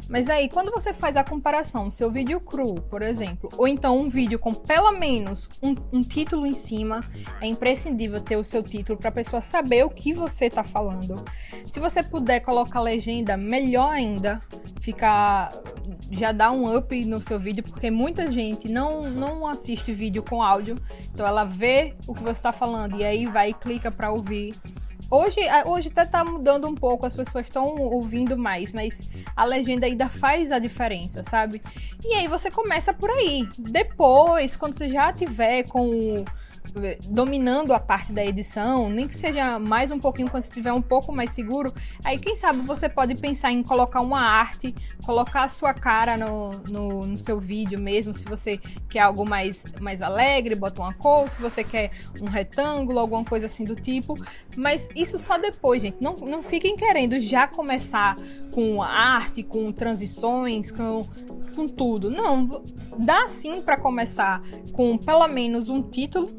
Mas 0.09 0.27
aí, 0.27 0.49
quando 0.49 0.71
você 0.71 0.91
faz 0.91 1.15
a 1.15 1.23
comparação, 1.23 1.91
seu 1.91 2.09
vídeo 2.09 2.41
cru, 2.41 2.73
por 2.73 3.03
exemplo, 3.03 3.49
ou 3.55 3.67
então 3.67 3.99
um 3.99 4.09
vídeo 4.09 4.39
com 4.39 4.53
pelo 4.53 4.91
menos 4.93 5.47
um, 5.61 5.75
um 5.93 6.01
título 6.01 6.47
em 6.47 6.55
cima, 6.55 7.01
é 7.39 7.45
imprescindível 7.45 8.19
ter 8.19 8.35
o 8.35 8.43
seu 8.43 8.63
título 8.63 8.97
para 8.97 9.09
a 9.09 9.11
pessoa 9.11 9.39
saber 9.39 9.85
o 9.85 9.89
que 9.89 10.11
você 10.11 10.45
está 10.45 10.63
falando. 10.63 11.23
Se 11.67 11.79
você 11.79 12.01
puder 12.01 12.39
colocar 12.39 12.81
legenda, 12.81 13.37
melhor 13.37 13.91
ainda. 13.91 14.41
Ficar 14.81 15.51
já 16.11 16.31
dá 16.31 16.51
um 16.51 16.75
up 16.75 17.05
no 17.05 17.21
seu 17.21 17.39
vídeo, 17.39 17.63
porque 17.63 17.91
muita 17.91 18.31
gente 18.31 18.67
não, 18.67 19.09
não 19.09 19.45
assiste 19.45 19.91
vídeo 19.91 20.23
com 20.23 20.41
áudio, 20.41 20.75
então 21.13 21.25
ela 21.25 21.43
vê 21.43 21.93
o 22.07 22.15
que 22.15 22.23
você 22.23 22.31
está 22.31 22.51
falando 22.51 22.97
e 22.97 23.03
aí 23.03 23.27
vai 23.27 23.49
e 23.49 23.53
clica 23.53 23.91
para 23.91 24.11
ouvir. 24.11 24.55
Hoje, 25.11 25.39
hoje 25.65 25.89
até 25.89 26.05
tá 26.05 26.23
mudando 26.23 26.67
um 26.67 26.75
pouco, 26.75 27.05
as 27.05 27.15
pessoas 27.15 27.47
estão 27.47 27.65
ouvindo 27.75 28.37
mais, 28.37 28.73
mas 28.73 29.09
a 29.35 29.43
legenda 29.43 29.87
ainda 29.87 30.07
faz 30.07 30.51
a 30.51 30.59
diferença, 30.59 31.23
sabe? 31.23 31.61
E 32.05 32.13
aí 32.13 32.27
você 32.27 32.51
começa 32.51 32.93
por 32.93 33.09
aí. 33.09 33.49
Depois, 33.57 34.55
quando 34.55 34.73
você 34.73 34.87
já 34.87 35.11
tiver 35.11 35.63
com 35.63 36.23
dominando 37.07 37.73
a 37.73 37.79
parte 37.79 38.11
da 38.11 38.25
edição, 38.25 38.89
nem 38.89 39.07
que 39.07 39.15
seja 39.15 39.59
mais 39.59 39.91
um 39.91 39.99
pouquinho 39.99 40.29
quando 40.29 40.43
estiver 40.43 40.71
um 40.71 40.81
pouco 40.81 41.11
mais 41.11 41.31
seguro, 41.31 41.73
aí 42.03 42.17
quem 42.17 42.35
sabe 42.35 42.59
você 42.61 42.87
pode 42.87 43.15
pensar 43.15 43.51
em 43.51 43.63
colocar 43.63 44.01
uma 44.01 44.19
arte, 44.21 44.73
colocar 45.05 45.43
a 45.43 45.49
sua 45.49 45.73
cara 45.73 46.17
no, 46.17 46.51
no, 46.69 47.05
no 47.05 47.17
seu 47.17 47.39
vídeo 47.39 47.79
mesmo, 47.79 48.13
se 48.13 48.25
você 48.25 48.59
quer 48.89 48.99
algo 48.99 49.25
mais, 49.25 49.65
mais 49.79 50.01
alegre, 50.01 50.55
bota 50.55 50.81
uma 50.81 50.93
cor, 50.93 51.29
se 51.29 51.41
você 51.41 51.63
quer 51.63 51.91
um 52.21 52.27
retângulo, 52.27 52.99
alguma 52.99 53.23
coisa 53.23 53.45
assim 53.45 53.65
do 53.65 53.75
tipo, 53.75 54.17
mas 54.55 54.87
isso 54.95 55.17
só 55.17 55.37
depois, 55.37 55.81
gente, 55.81 55.97
não, 56.01 56.17
não 56.17 56.43
fiquem 56.43 56.75
querendo 56.75 57.19
já 57.19 57.47
começar 57.47 58.17
com 58.51 58.81
arte, 58.81 59.43
com 59.43 59.71
transições, 59.71 60.71
com, 60.71 61.07
com 61.55 61.67
tudo, 61.67 62.09
não, 62.09 62.63
dá 62.97 63.27
sim 63.27 63.61
para 63.61 63.77
começar 63.77 64.41
com 64.73 64.97
pelo 64.97 65.27
menos 65.27 65.69
um 65.69 65.81
título 65.81 66.38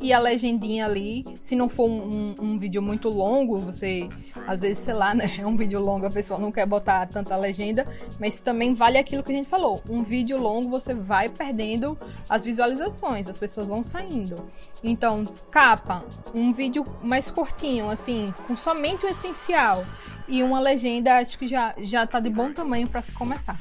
e 0.00 0.12
a 0.12 0.18
legendinha 0.18 0.86
ali. 0.86 1.24
Se 1.40 1.54
não 1.54 1.68
for 1.68 1.88
um, 1.88 2.00
um, 2.00 2.34
um, 2.38 2.58
vídeo 2.58 2.82
muito 2.82 3.08
longo, 3.08 3.60
você, 3.60 4.08
às 4.46 4.62
vezes, 4.62 4.78
sei 4.78 4.94
lá, 4.94 5.12
né? 5.14 5.36
É 5.38 5.46
um 5.46 5.56
vídeo 5.56 5.80
longo, 5.80 6.06
a 6.06 6.10
pessoa 6.10 6.38
não 6.38 6.52
quer 6.52 6.66
botar 6.66 7.06
tanta 7.06 7.36
legenda, 7.36 7.86
mas 8.18 8.40
também 8.40 8.74
vale 8.74 8.98
aquilo 8.98 9.22
que 9.22 9.32
a 9.32 9.34
gente 9.34 9.48
falou. 9.48 9.82
Um 9.88 10.02
vídeo 10.02 10.38
longo 10.38 10.68
você 10.68 10.94
vai 10.94 11.28
perdendo 11.28 11.98
as 12.28 12.44
visualizações, 12.44 13.28
as 13.28 13.38
pessoas 13.38 13.68
vão 13.68 13.82
saindo. 13.82 14.48
Então, 14.82 15.24
capa, 15.50 16.04
um 16.34 16.52
vídeo 16.52 16.86
mais 17.02 17.30
curtinho, 17.30 17.90
assim, 17.90 18.32
com 18.46 18.56
somente 18.56 19.06
o 19.06 19.08
essencial 19.08 19.84
e 20.26 20.42
uma 20.42 20.60
legenda, 20.60 21.18
acho 21.18 21.38
que 21.38 21.48
já, 21.48 21.74
já 21.78 22.06
tá 22.06 22.20
de 22.20 22.30
bom 22.30 22.52
tamanho 22.52 22.88
para 22.88 23.02
se 23.02 23.12
começar. 23.12 23.58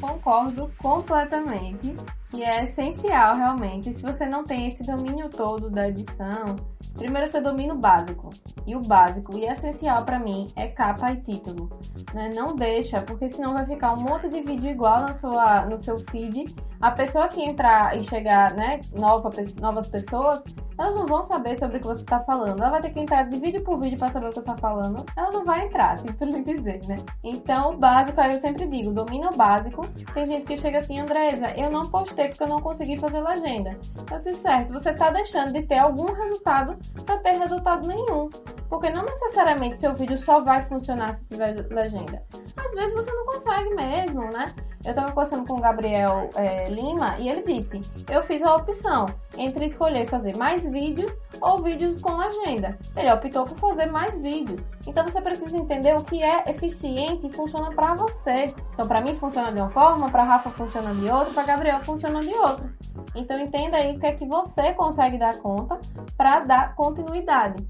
Concordo 0.00 0.70
completamente 0.78 1.94
que 2.30 2.44
é 2.44 2.64
essencial 2.64 3.36
realmente. 3.36 3.92
Se 3.92 4.02
você 4.02 4.24
não 4.24 4.44
tem 4.44 4.68
esse 4.68 4.84
domínio 4.84 5.28
todo 5.28 5.68
da 5.68 5.88
edição, 5.88 6.56
primeiro 6.96 7.26
você 7.26 7.40
domina 7.40 7.74
o 7.74 7.78
básico. 7.78 8.30
E 8.66 8.76
o 8.76 8.80
básico 8.80 9.36
e 9.36 9.44
essencial 9.44 10.04
para 10.04 10.18
mim 10.18 10.48
é 10.54 10.68
capa 10.68 11.12
e 11.12 11.16
título. 11.16 11.68
Né? 12.14 12.32
Não 12.34 12.54
deixa, 12.54 13.02
porque 13.02 13.28
senão 13.28 13.52
vai 13.52 13.66
ficar 13.66 13.94
um 13.94 14.00
monte 14.00 14.28
de 14.28 14.40
vídeo 14.42 14.70
igual 14.70 15.00
na 15.00 15.12
sua, 15.12 15.66
no 15.66 15.76
seu 15.76 15.98
feed. 15.98 16.54
A 16.80 16.90
pessoa 16.92 17.28
que 17.28 17.42
entrar 17.42 17.96
e 17.98 18.04
chegar, 18.04 18.54
né, 18.54 18.80
nova, 18.96 19.30
novas 19.60 19.86
pessoas, 19.88 20.42
elas 20.78 20.94
não 20.94 21.06
vão 21.06 21.24
saber 21.24 21.56
sobre 21.56 21.76
o 21.76 21.80
que 21.80 21.86
você 21.86 22.00
está 22.00 22.20
falando. 22.20 22.60
Ela 22.60 22.70
vai 22.70 22.80
ter 22.80 22.90
que 22.90 23.00
entrar 23.00 23.24
de 23.24 23.38
vídeo 23.38 23.62
por 23.62 23.78
vídeo 23.78 23.98
para 23.98 24.10
saber 24.10 24.26
o 24.26 24.28
que 24.30 24.36
você 24.36 24.40
está 24.40 24.56
falando. 24.56 25.04
Ela 25.14 25.30
não 25.30 25.44
vai 25.44 25.66
entrar, 25.66 25.98
sinto 26.00 26.24
lhe 26.24 26.42
dizer, 26.42 26.80
né? 26.86 26.96
Então, 27.22 27.72
o 27.72 27.76
básico, 27.76 28.20
aí 28.20 28.32
eu 28.32 28.38
sempre 28.38 28.66
digo, 28.66 28.92
domina 28.92 29.30
o 29.30 29.36
básico. 29.36 29.82
Tem 30.12 30.26
gente 30.26 30.46
que 30.46 30.56
chega 30.56 30.78
assim, 30.78 30.98
Andresa, 30.98 31.50
eu 31.56 31.70
não 31.70 31.88
postei 31.88 32.28
porque 32.28 32.42
eu 32.42 32.48
não 32.48 32.60
consegui 32.60 32.98
fazer 32.98 33.20
legenda. 33.20 33.78
Eu 34.10 34.18
sei, 34.18 34.32
certo, 34.32 34.72
você 34.72 34.90
está 34.90 35.10
deixando 35.10 35.52
de 35.52 35.62
ter 35.62 35.78
algum 35.78 36.12
resultado 36.12 36.76
para 37.04 37.18
ter 37.18 37.38
resultado 37.38 37.86
nenhum. 37.86 38.30
Porque 38.70 38.88
não 38.88 39.04
necessariamente 39.04 39.80
seu 39.80 39.94
vídeo 39.94 40.16
só 40.16 40.40
vai 40.40 40.64
funcionar 40.64 41.12
se 41.12 41.26
tiver 41.26 41.66
legenda. 41.68 42.22
Às 42.56 42.72
vezes 42.72 42.94
você 42.94 43.12
não 43.12 43.26
consegue 43.26 43.74
mesmo, 43.74 44.30
né? 44.30 44.54
Eu 44.84 44.90
estava 44.90 45.12
conversando 45.12 45.46
com 45.46 45.54
o 45.54 45.60
Gabriel 45.60 46.30
é, 46.36 46.70
Lima 46.70 47.18
e 47.18 47.28
ele 47.28 47.42
disse: 47.42 47.82
Eu 48.08 48.22
fiz 48.22 48.42
a 48.44 48.54
opção 48.54 49.06
entre 49.36 49.66
escolher 49.66 50.08
fazer 50.08 50.36
mais 50.36 50.64
vídeos 50.64 51.12
ou 51.40 51.62
vídeos 51.62 52.00
com 52.00 52.16
legenda. 52.16 52.78
Ele 52.96 53.12
optou 53.12 53.44
por 53.44 53.58
fazer 53.58 53.86
mais 53.86 54.20
vídeos. 54.20 54.68
Então 54.86 55.02
você 55.04 55.20
precisa 55.20 55.56
entender 55.56 55.96
o 55.96 56.04
que 56.04 56.22
é 56.22 56.44
eficiente 56.48 57.26
e 57.26 57.32
funciona 57.32 57.70
para 57.72 57.94
você. 57.94 58.54
Então, 58.72 58.86
para 58.86 59.00
mim 59.00 59.14
funciona 59.14 59.52
de 59.52 59.60
uma 59.60 59.70
forma, 59.70 60.08
para 60.10 60.24
Rafa 60.24 60.50
funciona 60.50 60.94
de 60.94 61.10
outra, 61.10 61.34
para 61.34 61.42
Gabriel 61.42 61.80
funciona 61.80 62.20
de 62.20 62.32
outra. 62.34 62.72
Então, 63.14 63.38
entenda 63.38 63.76
aí 63.76 63.96
o 63.96 64.00
que 64.00 64.06
é 64.06 64.12
que 64.12 64.26
você 64.26 64.72
consegue 64.74 65.18
dar 65.18 65.36
conta 65.38 65.78
para 66.16 66.40
dar 66.40 66.74
continuidade. 66.74 67.66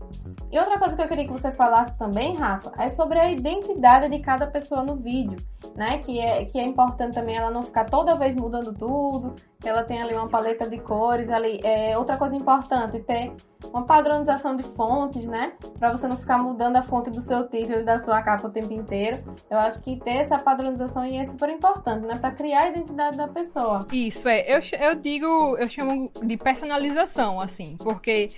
E 0.50 0.58
outra 0.58 0.78
coisa 0.78 0.96
que 0.96 1.02
eu 1.02 1.08
queria 1.08 1.26
que 1.26 1.32
você 1.32 1.52
falasse 1.52 1.96
também, 1.96 2.34
Rafa, 2.34 2.72
é 2.76 2.88
sobre 2.88 3.18
a 3.18 3.30
identidade 3.30 4.08
de 4.08 4.18
cada 4.18 4.46
pessoa 4.46 4.82
no 4.82 4.96
vídeo 4.96 5.38
né? 5.74 5.98
Que 5.98 6.20
é, 6.20 6.44
que 6.44 6.58
é 6.58 6.64
importante 6.64 7.14
também 7.14 7.36
ela 7.36 7.50
não 7.50 7.62
ficar 7.62 7.84
toda 7.84 8.14
vez 8.14 8.34
mudando 8.34 8.72
tudo, 8.72 9.34
ela 9.64 9.82
tem 9.84 10.00
ali 10.00 10.14
uma 10.14 10.28
paleta 10.28 10.68
de 10.68 10.78
cores 10.78 11.28
ali. 11.28 11.60
É, 11.62 11.96
outra 11.98 12.16
coisa 12.16 12.34
importante, 12.34 12.98
ter 13.00 13.32
uma 13.68 13.84
padronização 13.84 14.56
de 14.56 14.62
fontes, 14.62 15.26
né? 15.26 15.52
Para 15.78 15.90
você 15.90 16.08
não 16.08 16.16
ficar 16.16 16.38
mudando 16.38 16.76
a 16.76 16.82
fonte 16.82 17.10
do 17.10 17.20
seu 17.20 17.46
título 17.46 17.80
e 17.80 17.84
da 17.84 17.98
sua 17.98 18.22
capa 18.22 18.48
o 18.48 18.50
tempo 18.50 18.72
inteiro. 18.72 19.18
Eu 19.50 19.58
acho 19.58 19.82
que 19.82 19.96
ter 19.96 20.16
essa 20.16 20.38
padronização 20.38 21.04
é 21.04 21.24
super 21.24 21.50
importante, 21.50 22.06
né? 22.06 22.16
Para 22.18 22.30
criar 22.30 22.62
a 22.62 22.68
identidade 22.68 23.16
da 23.16 23.28
pessoa. 23.28 23.86
Isso, 23.92 24.28
é. 24.28 24.40
Eu, 24.48 24.60
eu 24.80 24.94
digo, 24.94 25.56
eu 25.58 25.68
chamo 25.68 26.10
de 26.22 26.36
personalização, 26.36 27.40
assim, 27.40 27.76
porque 27.78 28.30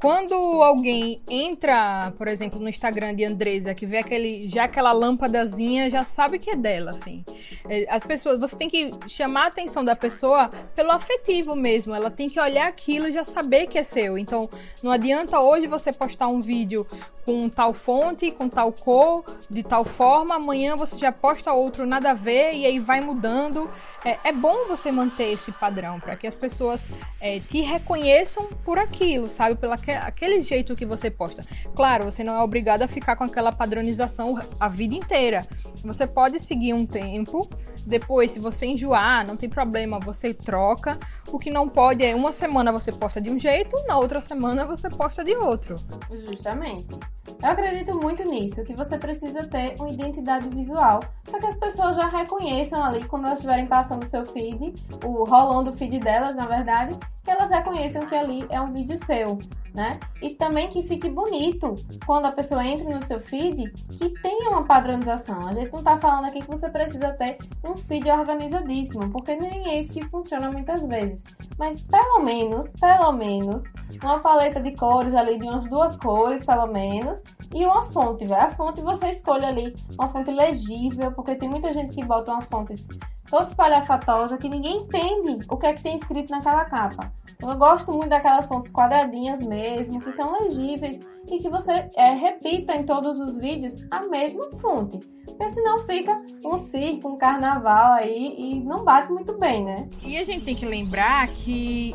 quando 0.00 0.34
alguém 0.34 1.22
entra, 1.28 2.12
por 2.16 2.26
exemplo, 2.26 2.58
no 2.58 2.68
Instagram 2.68 3.14
de 3.14 3.24
Andresa, 3.24 3.74
que 3.74 3.86
vê 3.86 3.98
aquele, 3.98 4.48
já 4.48 4.64
aquela 4.64 4.92
lâmpadazinha, 4.92 5.90
já 5.90 6.02
sabe 6.02 6.38
que 6.38 6.50
é 6.50 6.56
dela, 6.56 6.92
assim. 6.92 7.24
É, 7.68 7.86
as 7.90 8.04
pessoas, 8.06 8.38
você 8.38 8.56
tem 8.56 8.68
que 8.68 8.90
chamar 9.06 9.44
a 9.44 9.46
atenção 9.48 9.84
da 9.84 9.94
pessoa 9.94 10.50
pelo 10.74 10.90
afetivo 10.90 11.54
mesmo. 11.54 11.94
Ela 11.94 12.10
tem 12.10 12.28
que 12.28 12.40
olhar 12.40 12.68
aquilo 12.68 13.08
e 13.08 13.12
já 13.12 13.24
saber 13.24 13.66
que 13.66 13.78
é 13.78 13.84
seu. 13.84 14.16
Então, 14.16 14.48
não 14.82 14.90
adianta 14.90 15.40
hoje 15.40 15.66
você 15.66 15.92
postar 15.92 16.28
um 16.28 16.40
vídeo 16.40 16.86
com 17.24 17.48
tal 17.48 17.72
fonte, 17.72 18.30
com 18.30 18.48
tal 18.48 18.72
cor, 18.72 19.24
de 19.48 19.62
tal 19.62 19.84
forma, 19.84 20.34
amanhã 20.34 20.76
você 20.76 20.96
já 20.96 21.12
posta 21.12 21.52
outro 21.52 21.86
nada 21.86 22.10
a 22.10 22.14
ver 22.14 22.54
e 22.54 22.66
aí 22.66 22.78
vai 22.78 23.00
mudando. 23.00 23.70
É, 24.04 24.18
é 24.24 24.32
bom 24.32 24.66
você 24.66 24.90
manter 24.90 25.32
esse 25.32 25.52
padrão 25.52 26.00
para 26.00 26.14
que 26.14 26.26
as 26.26 26.36
pessoas 26.36 26.88
é, 27.20 27.38
te 27.38 27.60
reconheçam 27.60 28.48
por 28.64 28.78
aquilo, 28.78 29.28
sabe? 29.28 29.54
Pelo 29.54 29.72
aquele 29.72 30.42
jeito 30.42 30.74
que 30.74 30.84
você 30.84 31.10
posta. 31.10 31.44
Claro, 31.74 32.04
você 32.04 32.24
não 32.24 32.36
é 32.36 32.42
obrigado 32.42 32.82
a 32.82 32.88
ficar 32.88 33.16
com 33.16 33.24
aquela 33.24 33.52
padronização 33.52 34.40
a 34.58 34.68
vida 34.68 34.94
inteira. 34.94 35.46
Você 35.84 36.06
pode 36.06 36.40
seguir 36.40 36.74
um 36.74 36.84
tempo 36.84 37.48
depois, 37.86 38.30
se 38.30 38.38
você 38.38 38.66
enjoar, 38.66 39.26
não 39.26 39.36
tem 39.36 39.48
problema, 39.48 39.98
você 39.98 40.32
troca. 40.32 40.98
O 41.28 41.38
que 41.38 41.50
não 41.50 41.68
pode 41.68 42.04
é 42.04 42.14
uma 42.14 42.32
semana 42.32 42.70
você 42.72 42.92
posta 42.92 43.20
de 43.20 43.30
um 43.30 43.38
jeito, 43.38 43.76
na 43.86 43.98
outra 43.98 44.20
semana 44.20 44.64
você 44.64 44.88
posta 44.88 45.24
de 45.24 45.34
outro. 45.34 45.76
Justamente. 46.10 46.98
Eu 47.40 47.48
acredito 47.50 47.98
muito 48.00 48.24
nisso, 48.24 48.64
que 48.64 48.74
você 48.74 48.98
precisa 48.98 49.46
ter 49.46 49.74
uma 49.78 49.90
identidade 49.90 50.48
visual 50.48 51.00
para 51.24 51.40
que 51.40 51.46
as 51.46 51.56
pessoas 51.56 51.96
já 51.96 52.08
reconheçam 52.08 52.82
ali 52.82 53.04
quando 53.04 53.26
elas 53.26 53.38
estiverem 53.38 53.66
passando 53.66 54.04
o 54.04 54.08
seu 54.08 54.26
feed, 54.26 54.74
o 55.04 55.24
rolão 55.24 55.62
do 55.62 55.72
feed 55.72 55.98
delas, 55.98 56.34
na 56.34 56.46
verdade, 56.46 56.98
que 57.22 57.30
elas 57.30 57.50
reconheçam 57.50 58.06
que 58.06 58.14
ali 58.14 58.44
é 58.50 58.60
um 58.60 58.72
vídeo 58.72 58.98
seu, 58.98 59.38
né? 59.72 59.98
E 60.20 60.30
também 60.30 60.68
que 60.68 60.82
fique 60.82 61.08
bonito 61.08 61.74
quando 62.04 62.26
a 62.26 62.32
pessoa 62.32 62.66
entra 62.66 62.84
no 62.94 63.04
seu 63.04 63.20
feed, 63.20 63.70
que 63.96 64.10
tenha 64.20 64.50
uma 64.50 64.64
padronização. 64.64 65.38
A 65.48 65.52
gente 65.52 65.72
não 65.72 65.82
tá 65.82 65.98
falando 65.98 66.26
aqui 66.26 66.40
que 66.40 66.48
você 66.48 66.68
precisa 66.68 67.12
ter 67.12 67.38
um 67.64 67.76
feed 67.76 68.10
organizadíssimo, 68.10 69.08
porque 69.10 69.36
nem 69.36 69.68
é 69.68 69.80
isso 69.80 69.92
que 69.92 70.04
funciona 70.08 70.50
muitas 70.50 70.86
vezes. 70.86 71.24
Mas 71.58 71.80
pelo 71.82 72.20
menos, 72.20 72.72
pelo 72.72 73.12
menos, 73.12 73.62
uma 74.02 74.18
paleta 74.18 74.60
de 74.60 74.72
cores 74.76 75.14
ali, 75.14 75.38
de 75.38 75.46
umas 75.46 75.68
duas 75.68 75.96
cores, 75.96 76.44
pelo 76.44 76.66
menos, 76.66 77.22
e 77.54 77.64
uma 77.64 77.90
fonte. 77.92 78.24
A 78.32 78.50
fonte 78.50 78.80
você 78.80 79.10
escolhe 79.10 79.44
ali 79.44 79.74
uma 79.98 80.08
fonte 80.08 80.30
legível, 80.30 81.12
porque 81.12 81.36
tem 81.36 81.48
muita 81.48 81.72
gente 81.72 81.94
que 81.94 82.04
bota 82.04 82.32
umas 82.32 82.48
fontes 82.48 82.86
toda 83.32 83.44
espalhafatosa, 83.44 84.36
que 84.36 84.46
ninguém 84.46 84.82
entende 84.82 85.46
o 85.48 85.56
que 85.56 85.64
é 85.64 85.72
que 85.72 85.82
tem 85.82 85.96
escrito 85.96 86.30
naquela 86.30 86.66
capa. 86.66 87.10
Eu 87.40 87.56
gosto 87.56 87.90
muito 87.90 88.10
daquelas 88.10 88.46
fontes 88.46 88.70
quadradinhas 88.70 89.40
mesmo, 89.40 90.02
que 90.02 90.12
são 90.12 90.38
legíveis 90.38 91.00
e 91.26 91.38
que 91.38 91.48
você 91.48 91.90
é, 91.96 92.12
repita 92.12 92.76
em 92.76 92.84
todos 92.84 93.18
os 93.18 93.38
vídeos 93.38 93.78
a 93.90 94.02
mesma 94.02 94.50
fonte. 94.60 94.98
Porque 95.24 95.48
senão 95.48 95.86
fica 95.86 96.22
um 96.44 96.58
circo, 96.58 97.08
um 97.08 97.16
carnaval 97.16 97.94
aí 97.94 98.34
e 98.36 98.60
não 98.60 98.84
bate 98.84 99.10
muito 99.10 99.38
bem, 99.38 99.64
né? 99.64 99.88
E 100.04 100.18
a 100.18 100.24
gente 100.24 100.44
tem 100.44 100.54
que 100.54 100.66
lembrar 100.66 101.26
que 101.28 101.94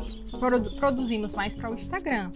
produzimos 0.80 1.34
mais 1.34 1.54
para 1.54 1.70
o 1.70 1.74
Instagram. 1.74 2.32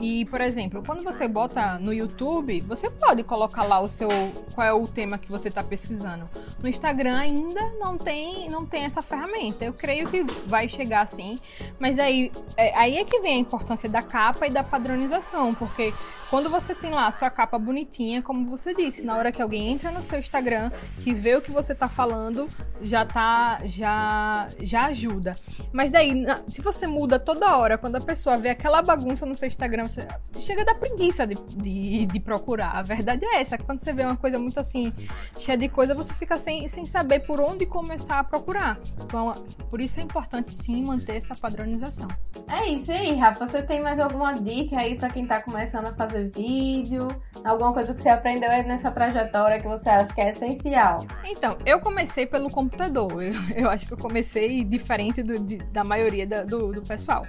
E, 0.00 0.24
por 0.24 0.40
exemplo, 0.40 0.82
quando 0.84 1.04
você 1.04 1.28
bota 1.28 1.78
no 1.78 1.92
YouTube, 1.92 2.62
você 2.62 2.88
pode 2.88 3.22
colocar 3.22 3.64
lá 3.64 3.80
o 3.80 3.88
seu 3.88 4.08
qual 4.54 4.66
é 4.66 4.72
o 4.72 4.88
tema 4.88 5.18
que 5.18 5.30
você 5.30 5.48
está 5.48 5.62
pesquisando. 5.62 6.26
No 6.58 6.68
Instagram 6.68 7.18
ainda 7.18 7.60
não 7.78 7.98
tem 7.98 8.48
não 8.48 8.64
tem 8.64 8.84
essa 8.84 9.02
ferramenta. 9.02 9.62
Eu 9.62 9.74
creio 9.74 10.08
que 10.08 10.24
vai 10.46 10.68
chegar 10.68 11.02
assim, 11.02 11.38
mas 11.78 11.98
aí 11.98 12.32
é, 12.56 12.74
aí 12.74 12.96
é 12.96 13.04
que 13.04 13.20
vem 13.20 13.36
a 13.36 13.38
importância 13.38 13.90
da 13.90 14.02
capa 14.02 14.46
e 14.46 14.50
da 14.50 14.64
padronização, 14.64 15.54
porque 15.54 15.92
quando 16.30 16.48
você 16.48 16.74
tem 16.74 16.92
lá 16.92 17.06
a 17.06 17.12
sua 17.12 17.28
capa 17.28 17.58
bonitinha, 17.58 18.22
como 18.22 18.48
você 18.48 18.72
disse, 18.72 19.04
na 19.04 19.16
hora 19.16 19.30
que 19.30 19.42
alguém 19.42 19.68
entra 19.68 19.90
no 19.90 20.00
seu 20.00 20.18
Instagram, 20.18 20.70
que 21.00 21.12
vê 21.12 21.34
o 21.34 21.42
que 21.42 21.50
você 21.50 21.72
está 21.72 21.88
falando, 21.88 22.48
já 22.80 23.04
tá 23.04 23.60
já 23.64 24.48
já 24.60 24.84
ajuda. 24.86 25.34
Mas 25.72 25.90
daí, 25.90 26.14
se 26.48 26.62
você 26.62 26.86
muda 26.86 27.18
toda 27.18 27.58
hora, 27.58 27.76
quando 27.76 27.96
a 27.96 28.00
pessoa 28.00 28.38
vê 28.38 28.48
aquela 28.48 28.80
bagunça 28.80 29.26
no 29.26 29.34
seu 29.34 29.46
Instagram, 29.46 29.89
você 29.90 30.06
chega 30.40 30.64
da 30.64 30.74
preguiça 30.74 31.26
de, 31.26 31.34
de, 31.34 32.06
de, 32.06 32.20
procurar. 32.20 32.70
A 32.76 32.82
verdade 32.82 33.24
é 33.24 33.40
essa. 33.40 33.58
Quando 33.58 33.78
você 33.78 33.92
vê 33.92 34.04
uma 34.04 34.16
coisa 34.16 34.38
muito 34.38 34.58
assim, 34.58 34.92
cheia 35.36 35.58
de 35.58 35.68
coisa, 35.68 35.94
você 35.94 36.14
fica 36.14 36.38
sem, 36.38 36.66
sem 36.68 36.86
saber 36.86 37.20
por 37.20 37.40
onde 37.40 37.66
começar 37.66 38.18
a 38.18 38.24
procurar. 38.24 38.78
Então, 39.02 39.34
por 39.68 39.80
isso 39.80 40.00
é 40.00 40.02
importante 40.02 40.54
sim 40.54 40.82
manter 40.84 41.16
essa 41.16 41.34
padronização. 41.34 42.08
É 42.48 42.68
isso 42.68 42.90
aí, 42.92 43.14
Rafa. 43.14 43.46
Você 43.46 43.62
tem 43.62 43.82
mais 43.82 43.98
alguma 43.98 44.32
dica 44.32 44.78
aí 44.78 44.96
para 44.96 45.10
quem 45.10 45.26
tá 45.26 45.42
começando 45.42 45.86
a 45.86 45.94
fazer 45.94 46.30
vídeo? 46.30 47.08
Alguma 47.44 47.72
coisa 47.72 47.92
que 47.94 48.02
você 48.02 48.08
aprendeu 48.08 48.50
aí 48.50 48.64
nessa 48.66 48.90
trajetória 48.90 49.60
que 49.60 49.66
você 49.66 49.88
acha 49.88 50.12
que 50.12 50.20
é 50.20 50.30
essencial? 50.30 51.06
Então, 51.24 51.56
eu 51.66 51.80
comecei 51.80 52.26
pelo 52.26 52.50
computador. 52.50 53.10
Eu, 53.22 53.34
eu 53.56 53.70
acho 53.70 53.86
que 53.86 53.92
eu 53.92 53.98
comecei 53.98 54.64
diferente 54.64 55.22
do, 55.22 55.38
de, 55.38 55.56
da 55.56 55.82
maioria 55.84 56.26
da, 56.26 56.44
do, 56.44 56.72
do 56.72 56.82
pessoal. 56.82 57.26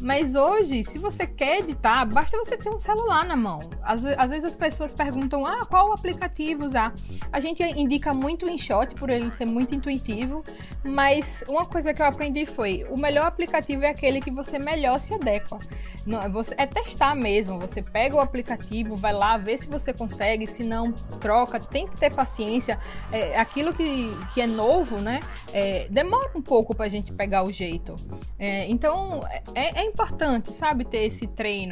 Mas 0.00 0.34
hoje, 0.34 0.82
se 0.84 0.98
você 0.98 1.26
quer 1.26 1.58
editar, 1.58 1.81
basta 1.82 2.36
você 2.36 2.56
ter 2.56 2.70
um 2.70 2.78
celular 2.78 3.24
na 3.24 3.36
mão. 3.36 3.60
Às, 3.82 4.04
às 4.04 4.30
vezes 4.30 4.44
as 4.44 4.56
pessoas 4.56 4.94
perguntam, 4.94 5.44
ah, 5.44 5.66
qual 5.66 5.92
aplicativo 5.92 6.64
usar? 6.64 6.94
A 7.32 7.40
gente 7.40 7.62
indica 7.62 8.14
muito 8.14 8.46
o 8.46 8.50
InShot 8.50 8.94
por 8.94 9.10
ele 9.10 9.30
ser 9.30 9.46
muito 9.46 9.74
intuitivo, 9.74 10.44
mas 10.84 11.42
uma 11.48 11.66
coisa 11.66 11.92
que 11.92 12.00
eu 12.00 12.06
aprendi 12.06 12.46
foi, 12.46 12.86
o 12.90 12.96
melhor 12.96 13.26
aplicativo 13.26 13.84
é 13.84 13.88
aquele 13.88 14.20
que 14.20 14.30
você 14.30 14.58
melhor 14.58 14.98
se 14.98 15.14
adequa. 15.14 15.58
Não, 16.06 16.20
é 16.20 16.28
você, 16.28 16.54
é 16.58 16.66
testar 16.66 17.14
mesmo, 17.14 17.58
você 17.58 17.82
pega 17.82 18.16
o 18.16 18.20
aplicativo, 18.20 18.96
vai 18.96 19.12
lá, 19.12 19.36
vê 19.36 19.56
se 19.56 19.68
você 19.68 19.92
consegue, 19.92 20.46
se 20.46 20.62
não, 20.62 20.92
troca, 21.20 21.58
tem 21.58 21.86
que 21.86 21.96
ter 21.96 22.12
paciência. 22.12 22.78
É, 23.10 23.38
aquilo 23.38 23.72
que, 23.72 24.10
que 24.34 24.40
é 24.40 24.46
novo, 24.46 24.98
né, 24.98 25.20
é, 25.52 25.86
demora 25.90 26.30
um 26.36 26.42
pouco 26.42 26.74
pra 26.74 26.88
gente 26.88 27.12
pegar 27.12 27.44
o 27.44 27.52
jeito. 27.52 27.94
É, 28.38 28.66
então, 28.68 29.24
é, 29.54 29.80
é 29.80 29.84
importante, 29.84 30.52
sabe, 30.52 30.84
ter 30.84 31.04
esse 31.04 31.26
treino. 31.26 31.71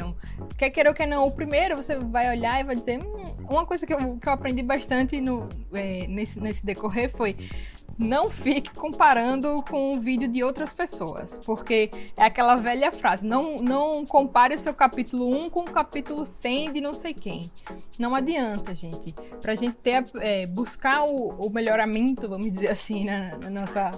Quer 0.57 0.69
queira 0.69 0.89
ou 0.89 0.95
quer 0.95 1.07
não, 1.07 1.25
o 1.25 1.31
primeiro 1.31 1.75
você 1.75 1.95
vai 1.95 2.29
olhar 2.29 2.59
e 2.59 2.63
vai 2.63 2.75
dizer. 2.75 2.99
Hum, 3.03 3.23
uma 3.49 3.65
coisa 3.65 3.85
que 3.85 3.93
eu, 3.93 4.17
que 4.17 4.27
eu 4.27 4.33
aprendi 4.33 4.61
bastante 4.61 5.19
no, 5.21 5.47
é, 5.73 6.07
nesse, 6.07 6.39
nesse 6.39 6.65
decorrer 6.65 7.09
foi 7.09 7.35
não 7.97 8.29
fique 8.29 8.73
comparando 8.73 9.63
com 9.69 9.95
o 9.95 9.99
vídeo 9.99 10.27
de 10.27 10.43
outras 10.43 10.73
pessoas, 10.73 11.39
porque 11.45 11.91
é 12.17 12.23
aquela 12.23 12.55
velha 12.55 12.91
frase, 12.91 13.25
não, 13.25 13.61
não 13.61 14.05
compare 14.05 14.55
o 14.55 14.59
seu 14.59 14.73
capítulo 14.73 15.29
1 15.45 15.49
com 15.49 15.61
o 15.61 15.71
capítulo 15.71 16.25
100 16.25 16.73
de 16.73 16.81
não 16.81 16.93
sei 16.93 17.13
quem. 17.13 17.51
Não 17.99 18.15
adianta, 18.15 18.73
gente. 18.73 19.13
Pra 19.41 19.55
gente 19.55 19.75
ter, 19.75 20.03
é, 20.19 20.45
buscar 20.47 21.03
o, 21.03 21.29
o, 21.29 21.49
melhoramento, 21.49 22.27
vamos 22.27 22.51
dizer 22.51 22.69
assim, 22.69 23.05
na, 23.05 23.37
na, 23.37 23.49
nossa, 23.49 23.91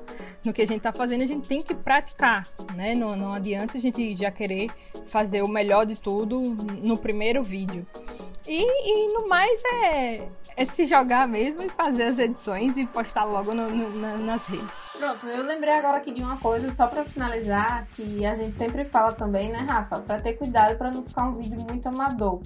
no 0.43 0.53
que 0.53 0.61
a 0.61 0.67
gente 0.67 0.81
tá 0.81 0.91
fazendo, 0.91 1.21
a 1.21 1.25
gente 1.25 1.47
tem 1.47 1.61
que 1.61 1.73
praticar, 1.73 2.47
né? 2.75 2.95
Não, 2.95 3.15
não 3.15 3.33
adianta 3.33 3.77
a 3.77 3.81
gente 3.81 4.15
já 4.15 4.31
querer 4.31 4.69
fazer 5.05 5.41
o 5.41 5.47
melhor 5.47 5.85
de 5.85 5.95
tudo 5.95 6.41
no 6.41 6.97
primeiro 6.97 7.43
vídeo. 7.43 7.85
E, 8.47 8.61
e 8.61 9.13
no 9.13 9.27
mais 9.27 9.61
é, 9.83 10.27
é 10.57 10.65
se 10.65 10.85
jogar 10.85 11.27
mesmo 11.27 11.63
e 11.63 11.69
fazer 11.69 12.03
as 12.03 12.19
edições 12.19 12.77
e 12.77 12.85
postar 12.85 13.23
logo 13.23 13.53
no, 13.53 13.69
no, 13.69 13.89
na, 13.99 14.17
nas 14.17 14.45
redes. 14.45 14.69
Pronto, 15.03 15.27
eu 15.27 15.43
lembrei 15.43 15.73
agora 15.73 15.97
aqui 15.97 16.13
de 16.13 16.23
uma 16.23 16.37
coisa, 16.37 16.73
só 16.73 16.87
para 16.87 17.03
finalizar, 17.03 17.85
que 17.93 18.25
a 18.25 18.35
gente 18.35 18.57
sempre 18.57 18.85
fala 18.85 19.11
também, 19.11 19.51
né, 19.51 19.57
Rafa? 19.57 19.99
Para 19.99 20.21
ter 20.21 20.35
cuidado 20.35 20.77
para 20.77 20.91
não 20.91 21.03
ficar 21.03 21.25
um 21.25 21.35
vídeo 21.35 21.57
muito 21.67 21.85
amador. 21.89 22.39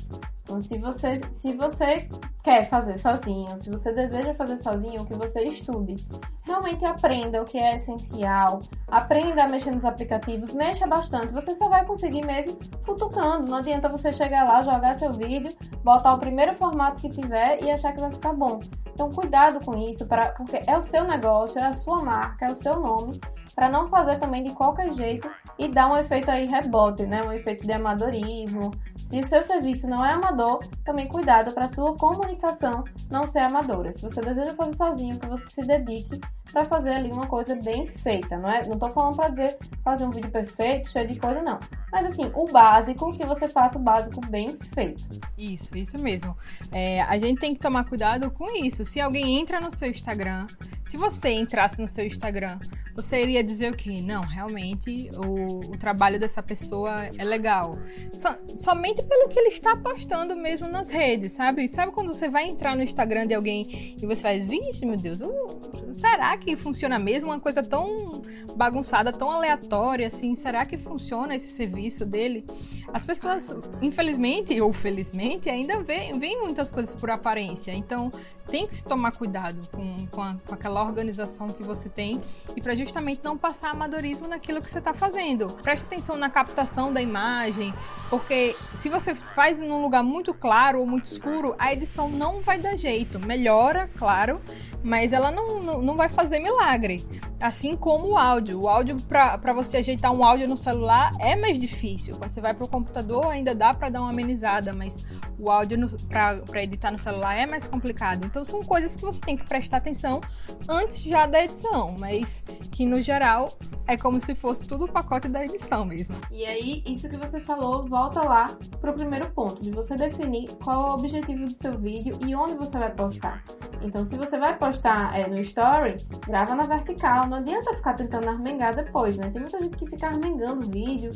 Então, 0.44 0.60
se 0.60 0.76
você, 0.80 1.22
se 1.30 1.54
você 1.54 2.10
quer 2.44 2.68
fazer 2.68 2.98
sozinho, 2.98 3.60
se 3.60 3.70
você 3.70 3.94
deseja 3.94 4.34
fazer 4.34 4.58
sozinho, 4.58 5.06
que 5.06 5.14
você 5.14 5.44
estude. 5.44 5.98
Realmente 6.42 6.84
aprenda 6.84 7.44
o 7.44 7.46
que 7.46 7.60
é 7.60 7.76
essencial, 7.76 8.62
aprenda 8.88 9.44
a 9.44 9.48
mexer 9.48 9.70
nos 9.70 9.86
aplicativos, 9.86 10.52
mexa 10.52 10.88
bastante. 10.88 11.28
Você 11.34 11.54
só 11.54 11.70
vai 11.70 11.86
conseguir 11.86 12.26
mesmo 12.26 12.58
futucando. 12.84 13.46
Não 13.46 13.60
adianta 13.60 13.88
você 13.88 14.12
chegar 14.12 14.46
lá, 14.46 14.64
jogar 14.64 14.98
seu 14.98 15.14
vídeo, 15.14 15.56
botar 15.84 16.14
o 16.14 16.20
primeiro 16.20 16.56
formato 16.56 17.02
que 17.02 17.10
tiver 17.10 17.64
e 17.64 17.70
achar 17.70 17.94
que 17.94 18.02
vai 18.02 18.12
ficar 18.12 18.34
bom. 18.34 18.60
Então, 18.98 19.12
cuidado 19.12 19.64
com 19.64 19.78
isso, 19.78 20.08
pra, 20.08 20.32
porque 20.32 20.60
é 20.66 20.76
o 20.76 20.82
seu 20.82 21.04
negócio, 21.04 21.60
é 21.60 21.68
a 21.68 21.72
sua 21.72 22.04
marca, 22.04 22.48
é 22.48 22.52
o 22.52 22.56
seu 22.56 22.80
nome, 22.80 23.22
para 23.54 23.70
não 23.70 23.88
fazer 23.88 24.18
também 24.18 24.44
de 24.44 24.56
qualquer 24.56 24.92
jeito 24.92 25.30
e 25.58 25.68
dar 25.68 25.92
um 25.92 25.98
efeito 25.98 26.30
aí 26.30 26.46
rebote, 26.46 27.06
né? 27.06 27.24
Um 27.24 27.32
efeito 27.32 27.66
de 27.66 27.74
amadorismo. 27.74 28.72
Se 29.06 29.20
o 29.20 29.26
seu 29.26 29.42
serviço 29.44 29.88
não 29.88 30.06
é 30.06 30.12
amador, 30.12 30.60
também 30.84 31.08
cuidado 31.08 31.54
para 31.54 31.70
sua 31.70 31.96
comunicação 31.96 32.84
não 33.10 33.26
ser 33.26 33.40
amadora. 33.40 33.92
Se 33.92 34.02
você 34.02 34.22
deseja 34.22 34.54
fazer 34.54 34.76
sozinho, 34.76 35.20
que 35.20 35.28
você 35.28 35.50
se 35.50 35.62
dedique 35.62 36.20
para 36.52 36.64
fazer 36.64 36.92
ali 36.92 37.12
uma 37.12 37.28
coisa 37.28 37.56
bem 37.56 37.88
feita, 37.88 38.38
não 38.38 38.50
é? 38.50 38.66
Não 38.68 38.78
tô 38.78 38.90
falando 38.90 39.16
para 39.16 39.30
dizer 39.30 39.58
fazer 39.84 40.06
um 40.06 40.12
vídeo 40.12 40.30
perfeito, 40.30 40.90
cheio 40.90 41.08
de 41.08 41.20
coisa 41.20 41.42
não. 41.42 41.60
Mas 41.92 42.06
assim, 42.06 42.30
o 42.34 42.46
básico, 42.48 43.12
que 43.12 43.26
você 43.26 43.48
faça 43.48 43.78
o 43.78 43.82
básico 43.82 44.20
bem 44.28 44.58
feito. 44.74 45.04
Isso, 45.38 45.78
isso 45.78 45.98
mesmo. 46.00 46.36
É, 46.72 47.02
a 47.02 47.18
gente 47.18 47.40
tem 47.40 47.54
que 47.54 47.60
tomar 47.60 47.86
cuidado 47.86 48.30
com 48.32 48.50
isso. 48.52 48.84
Se 48.84 49.00
alguém 49.00 49.40
entra 49.40 49.60
no 49.60 49.72
seu 49.72 49.90
Instagram, 49.90 50.48
se 50.84 50.98
você 50.98 51.30
entrasse 51.30 51.82
no 51.82 51.88
seu 51.88 52.06
Instagram, 52.06 52.60
você 52.98 53.22
iria 53.22 53.44
dizer 53.44 53.72
o 53.72 53.76
quê? 53.76 54.02
Não, 54.02 54.22
realmente 54.22 55.12
o, 55.14 55.72
o 55.72 55.78
trabalho 55.78 56.20
dessa 56.20 56.42
pessoa 56.42 57.06
é 57.16 57.24
legal. 57.24 57.78
So, 58.12 58.30
somente 58.56 59.04
pelo 59.04 59.30
que 59.30 59.38
ele 59.38 59.50
está 59.50 59.76
postando 59.76 60.36
mesmo 60.36 60.68
nas 60.68 60.90
redes, 60.90 61.34
sabe? 61.34 61.68
Sabe 61.68 61.92
quando 61.92 62.08
você 62.08 62.28
vai 62.28 62.46
entrar 62.50 62.76
no 62.76 62.82
Instagram 62.82 63.28
de 63.28 63.36
alguém 63.36 63.96
e 64.02 64.04
você 64.04 64.24
faz, 64.24 64.48
vixe, 64.48 64.84
meu 64.84 64.98
Deus, 64.98 65.22
uh, 65.22 65.94
será 65.94 66.36
que 66.38 66.58
funciona 66.58 66.98
mesmo? 66.98 67.30
Uma 67.30 67.40
coisa 67.40 67.62
tão 67.62 68.24
bagunçada, 68.56 69.14
tão 69.14 69.30
aleatória 69.30 70.08
assim, 70.08 70.34
será 70.34 70.66
que 70.66 70.76
funciona 70.76 71.36
esse 71.36 71.50
serviço 71.50 72.04
dele? 72.04 72.48
As 72.92 73.06
pessoas, 73.06 73.56
infelizmente 73.80 74.60
ou 74.60 74.74
felizmente, 74.74 75.52
ainda 75.52 75.84
veem, 75.84 76.18
veem 76.18 76.42
muitas 76.42 76.72
coisas 76.72 76.96
por 76.96 77.12
aparência. 77.12 77.72
Então, 77.72 78.12
tem 78.50 78.66
que 78.66 78.74
se 78.74 78.84
tomar 78.84 79.12
cuidado 79.12 79.68
com, 79.72 80.08
com, 80.08 80.22
a, 80.22 80.36
com 80.36 80.54
aquela 80.54 80.82
organização 80.84 81.50
que 81.50 81.64
você 81.64 81.90
tem 81.90 82.22
e 82.56 82.62
para 82.62 82.74
justamente 82.88 83.22
não 83.24 83.38
passar 83.38 83.72
amadorismo 83.72 84.28
naquilo 84.28 84.62
que 84.62 84.70
você 84.70 84.80
está 84.80 84.94
fazendo. 84.94 85.48
Preste 85.62 85.86
atenção 85.86 86.16
na 86.16 86.30
captação 86.30 86.92
da 86.92 87.02
imagem, 87.02 87.74
porque 88.10 88.56
se 88.74 88.90
você 88.90 89.14
faz 89.14 89.62
num 89.62 89.82
lugar 89.82 90.04
muito 90.04 90.34
claro 90.34 90.80
ou 90.80 90.88
muito 90.88 91.06
escuro, 91.06 91.56
a 91.58 91.74
edição 91.74 92.10
não 92.10 92.42
vai 92.42 92.58
dar 92.58 92.76
jeito. 92.76 93.20
Melhora, 93.20 93.90
claro, 93.98 94.42
mas 94.84 95.12
ela 95.12 95.32
não, 95.32 95.62
não, 95.62 95.82
não 95.82 95.96
vai 95.98 96.08
fazer 96.08 96.40
milagre. 96.40 97.06
Assim 97.40 97.76
como 97.76 98.10
o 98.10 98.18
áudio. 98.18 98.62
O 98.62 98.70
áudio, 98.70 98.98
para 99.02 99.54
você 99.54 99.78
ajeitar 99.78 100.12
um 100.12 100.24
áudio 100.24 100.48
no 100.48 100.58
celular, 100.58 101.12
é 101.20 101.36
mais 101.36 101.60
difícil. 101.60 102.16
Quando 102.18 102.32
você 102.32 102.42
vai 102.42 102.54
para 102.54 102.66
o 102.66 102.68
computador, 102.68 103.28
ainda 103.28 103.54
dá 103.54 103.74
para 103.74 103.90
dar 103.90 104.02
uma 104.02 104.10
amenizada, 104.10 104.74
mas 104.74 105.06
o 105.38 105.52
áudio 105.52 105.78
para 106.08 106.64
editar 106.64 106.92
no 106.92 106.98
celular 106.98 107.36
é 107.36 107.46
mais 107.46 107.68
complicado. 107.68 108.26
Então, 108.26 108.44
são 108.44 108.62
coisas 108.64 108.96
que 108.96 109.02
você 109.02 109.20
tem 109.22 109.36
que 109.36 109.46
prestar 109.46 109.78
atenção 109.78 110.22
antes 110.68 111.02
já 111.02 111.26
da 111.26 111.44
edição, 111.44 111.96
mas 112.00 112.44
que 112.72 112.86
no 112.86 113.02
geral 113.02 113.56
é 113.86 113.96
como 113.96 114.20
se 114.20 114.34
fosse 114.34 114.66
tudo 114.66 114.86
o 114.86 114.92
pacote 114.92 115.28
da 115.28 115.44
edição 115.44 115.86
mesmo. 115.86 116.16
E 116.32 116.46
aí, 116.46 116.84
isso 116.86 117.08
que 117.10 117.18
você 117.18 117.40
falou, 117.40 117.86
volta 117.98 118.22
lá 118.22 118.56
pro 118.80 118.94
primeiro 118.94 119.28
ponto, 119.32 119.60
de 119.60 119.72
você 119.72 119.96
definir 119.96 120.52
qual 120.64 120.88
é 120.88 120.90
o 120.92 120.94
objetivo 120.94 121.48
do 121.48 121.52
seu 121.52 121.76
vídeo 121.76 122.16
e 122.24 122.36
onde 122.36 122.54
você 122.54 122.78
vai 122.78 122.92
postar. 122.92 123.44
Então, 123.82 124.04
se 124.06 124.16
você 124.16 124.38
vai 124.38 124.56
postar 124.56 125.18
é, 125.18 125.28
no 125.28 125.40
Story, 125.40 125.96
grava 126.28 126.54
na 126.54 126.64
vertical. 126.64 127.28
Não 127.28 127.38
adianta 127.38 127.74
ficar 127.74 127.96
tentando 127.96 128.30
armengar 128.30 128.76
depois, 128.76 129.18
né? 129.18 129.30
Tem 129.32 129.42
muita 129.42 129.60
gente 129.62 129.78
que 129.78 129.88
fica 129.88 130.08
armengando 130.08 130.70
vídeo, 130.70 131.12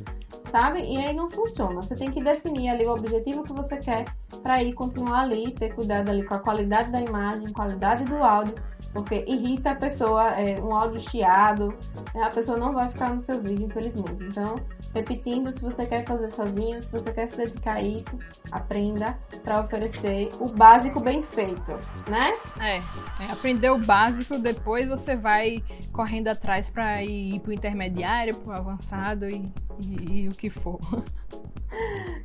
sabe? 0.46 0.80
E 0.82 0.98
aí 0.98 1.15
não 1.15 1.30
funciona. 1.30 1.82
Você 1.82 1.94
tem 1.94 2.12
que 2.12 2.24
definir 2.24 2.70
ali 2.70 2.86
o 2.86 2.94
objetivo 2.94 3.44
que 3.44 3.54
você 3.54 3.78
quer 3.78 4.06
para 4.41 4.63
ir 4.63 4.74
continuar 4.74 5.22
ali, 5.22 5.52
ter 5.52 5.76
cuidado 5.76 6.10
ali 6.10 6.24
com 6.24 6.34
a 6.34 6.39
qualidade 6.39 6.89
da 6.91 7.00
imagem, 7.00 7.52
qualidade 7.54 8.06
do 8.06 8.15
áudio, 8.24 8.56
porque 8.91 9.24
irrita 9.28 9.72
a 9.72 9.76
pessoa, 9.76 10.32
é, 10.32 10.60
um 10.60 10.76
áudio 10.76 11.00
chiado, 11.00 11.74
né? 12.15 12.24
a 12.24 12.30
pessoa 12.30 12.58
não 12.58 12.74
vai 12.74 12.89
ficar 12.89 13.13
no 13.13 13.22
seu 13.22 13.39
vídeo, 13.39 13.67
infelizmente. 13.67 14.24
Então, 14.24 14.56
repetindo, 14.94 15.52
se 15.52 15.62
você 15.62 15.86
quer 15.86 16.06
fazer 16.06 16.30
sozinho, 16.30 16.82
se 16.82 16.92
você 16.92 17.12
quer 17.12 17.28
se 17.28 17.38
dedicar 17.38 17.78
a 17.78 17.82
isso, 17.82 18.18
aprenda 18.52 19.18
para 19.44 19.62
oferecer 19.62 20.30
o 20.40 20.48
básico 20.48 21.00
bem 21.00 21.22
feito, 21.22 21.72
né? 22.10 22.32
É, 22.60 22.78
é 23.24 23.32
aprender 23.32 23.70
o 23.70 23.78
básico, 23.78 24.38
depois 24.38 24.88
você 24.88 25.16
vai 25.16 25.64
correndo 25.92 26.28
atrás 26.28 26.70
para 26.70 27.04
ir 27.04 27.40
pro 27.40 27.54
intermediário, 27.54 28.36
pro 28.36 28.52
avançado 28.52 29.30
e, 29.30 29.52
e, 29.80 30.24
e 30.24 30.28
o 30.30 30.32
que 30.32 30.50
for. 30.50 30.80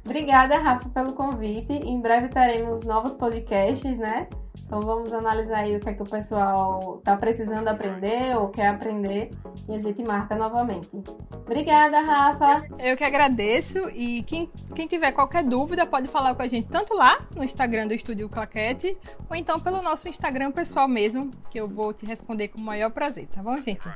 Obrigada, 0.05 0.59
Rafa, 0.59 0.89
pelo 0.89 1.13
convite. 1.13 1.73
Em 1.73 2.01
breve 2.01 2.29
teremos 2.29 2.85
novos 2.85 3.15
podcasts, 3.15 3.97
né? 3.99 4.29
Então 4.65 4.81
vamos 4.81 5.13
analisar 5.13 5.59
aí 5.59 5.77
o 5.77 5.81
que 5.81 5.89
é 5.89 5.95
que 5.95 6.03
o 6.03 6.07
pessoal 6.07 6.97
está 6.99 7.17
precisando 7.17 7.69
aprender 7.69 8.37
ou 8.37 8.49
quer 8.49 8.69
aprender 8.69 9.31
e 9.69 9.75
a 9.75 9.79
gente 9.79 10.03
marca 10.03 10.35
novamente. 10.35 10.91
Obrigada, 11.33 12.01
Rafa. 12.01 12.67
Eu 12.79 12.97
que 12.97 13.05
agradeço 13.05 13.91
e 13.91 14.23
quem, 14.23 14.51
quem 14.75 14.87
tiver 14.87 15.13
qualquer 15.13 15.45
dúvida 15.45 15.87
pode 15.87 16.09
falar 16.09 16.35
com 16.35 16.43
a 16.43 16.47
gente 16.47 16.69
tanto 16.69 16.95
lá 16.95 17.27
no 17.35 17.45
Instagram 17.45 17.87
do 17.87 17.95
Estúdio 17.95 18.29
Claquete 18.29 18.97
ou 19.29 19.37
então 19.37 19.59
pelo 19.59 19.83
nosso 19.83 20.09
Instagram 20.09 20.51
pessoal 20.51 20.89
mesmo, 20.89 21.31
que 21.51 21.61
eu 21.61 21.69
vou 21.69 21.93
te 21.93 22.07
responder 22.07 22.49
com 22.49 22.59
o 22.59 22.65
maior 22.65 22.91
prazer, 22.91 23.27
tá 23.29 23.43
bom, 23.43 23.57
gente? 23.57 23.89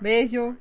Beijo! 0.00 0.56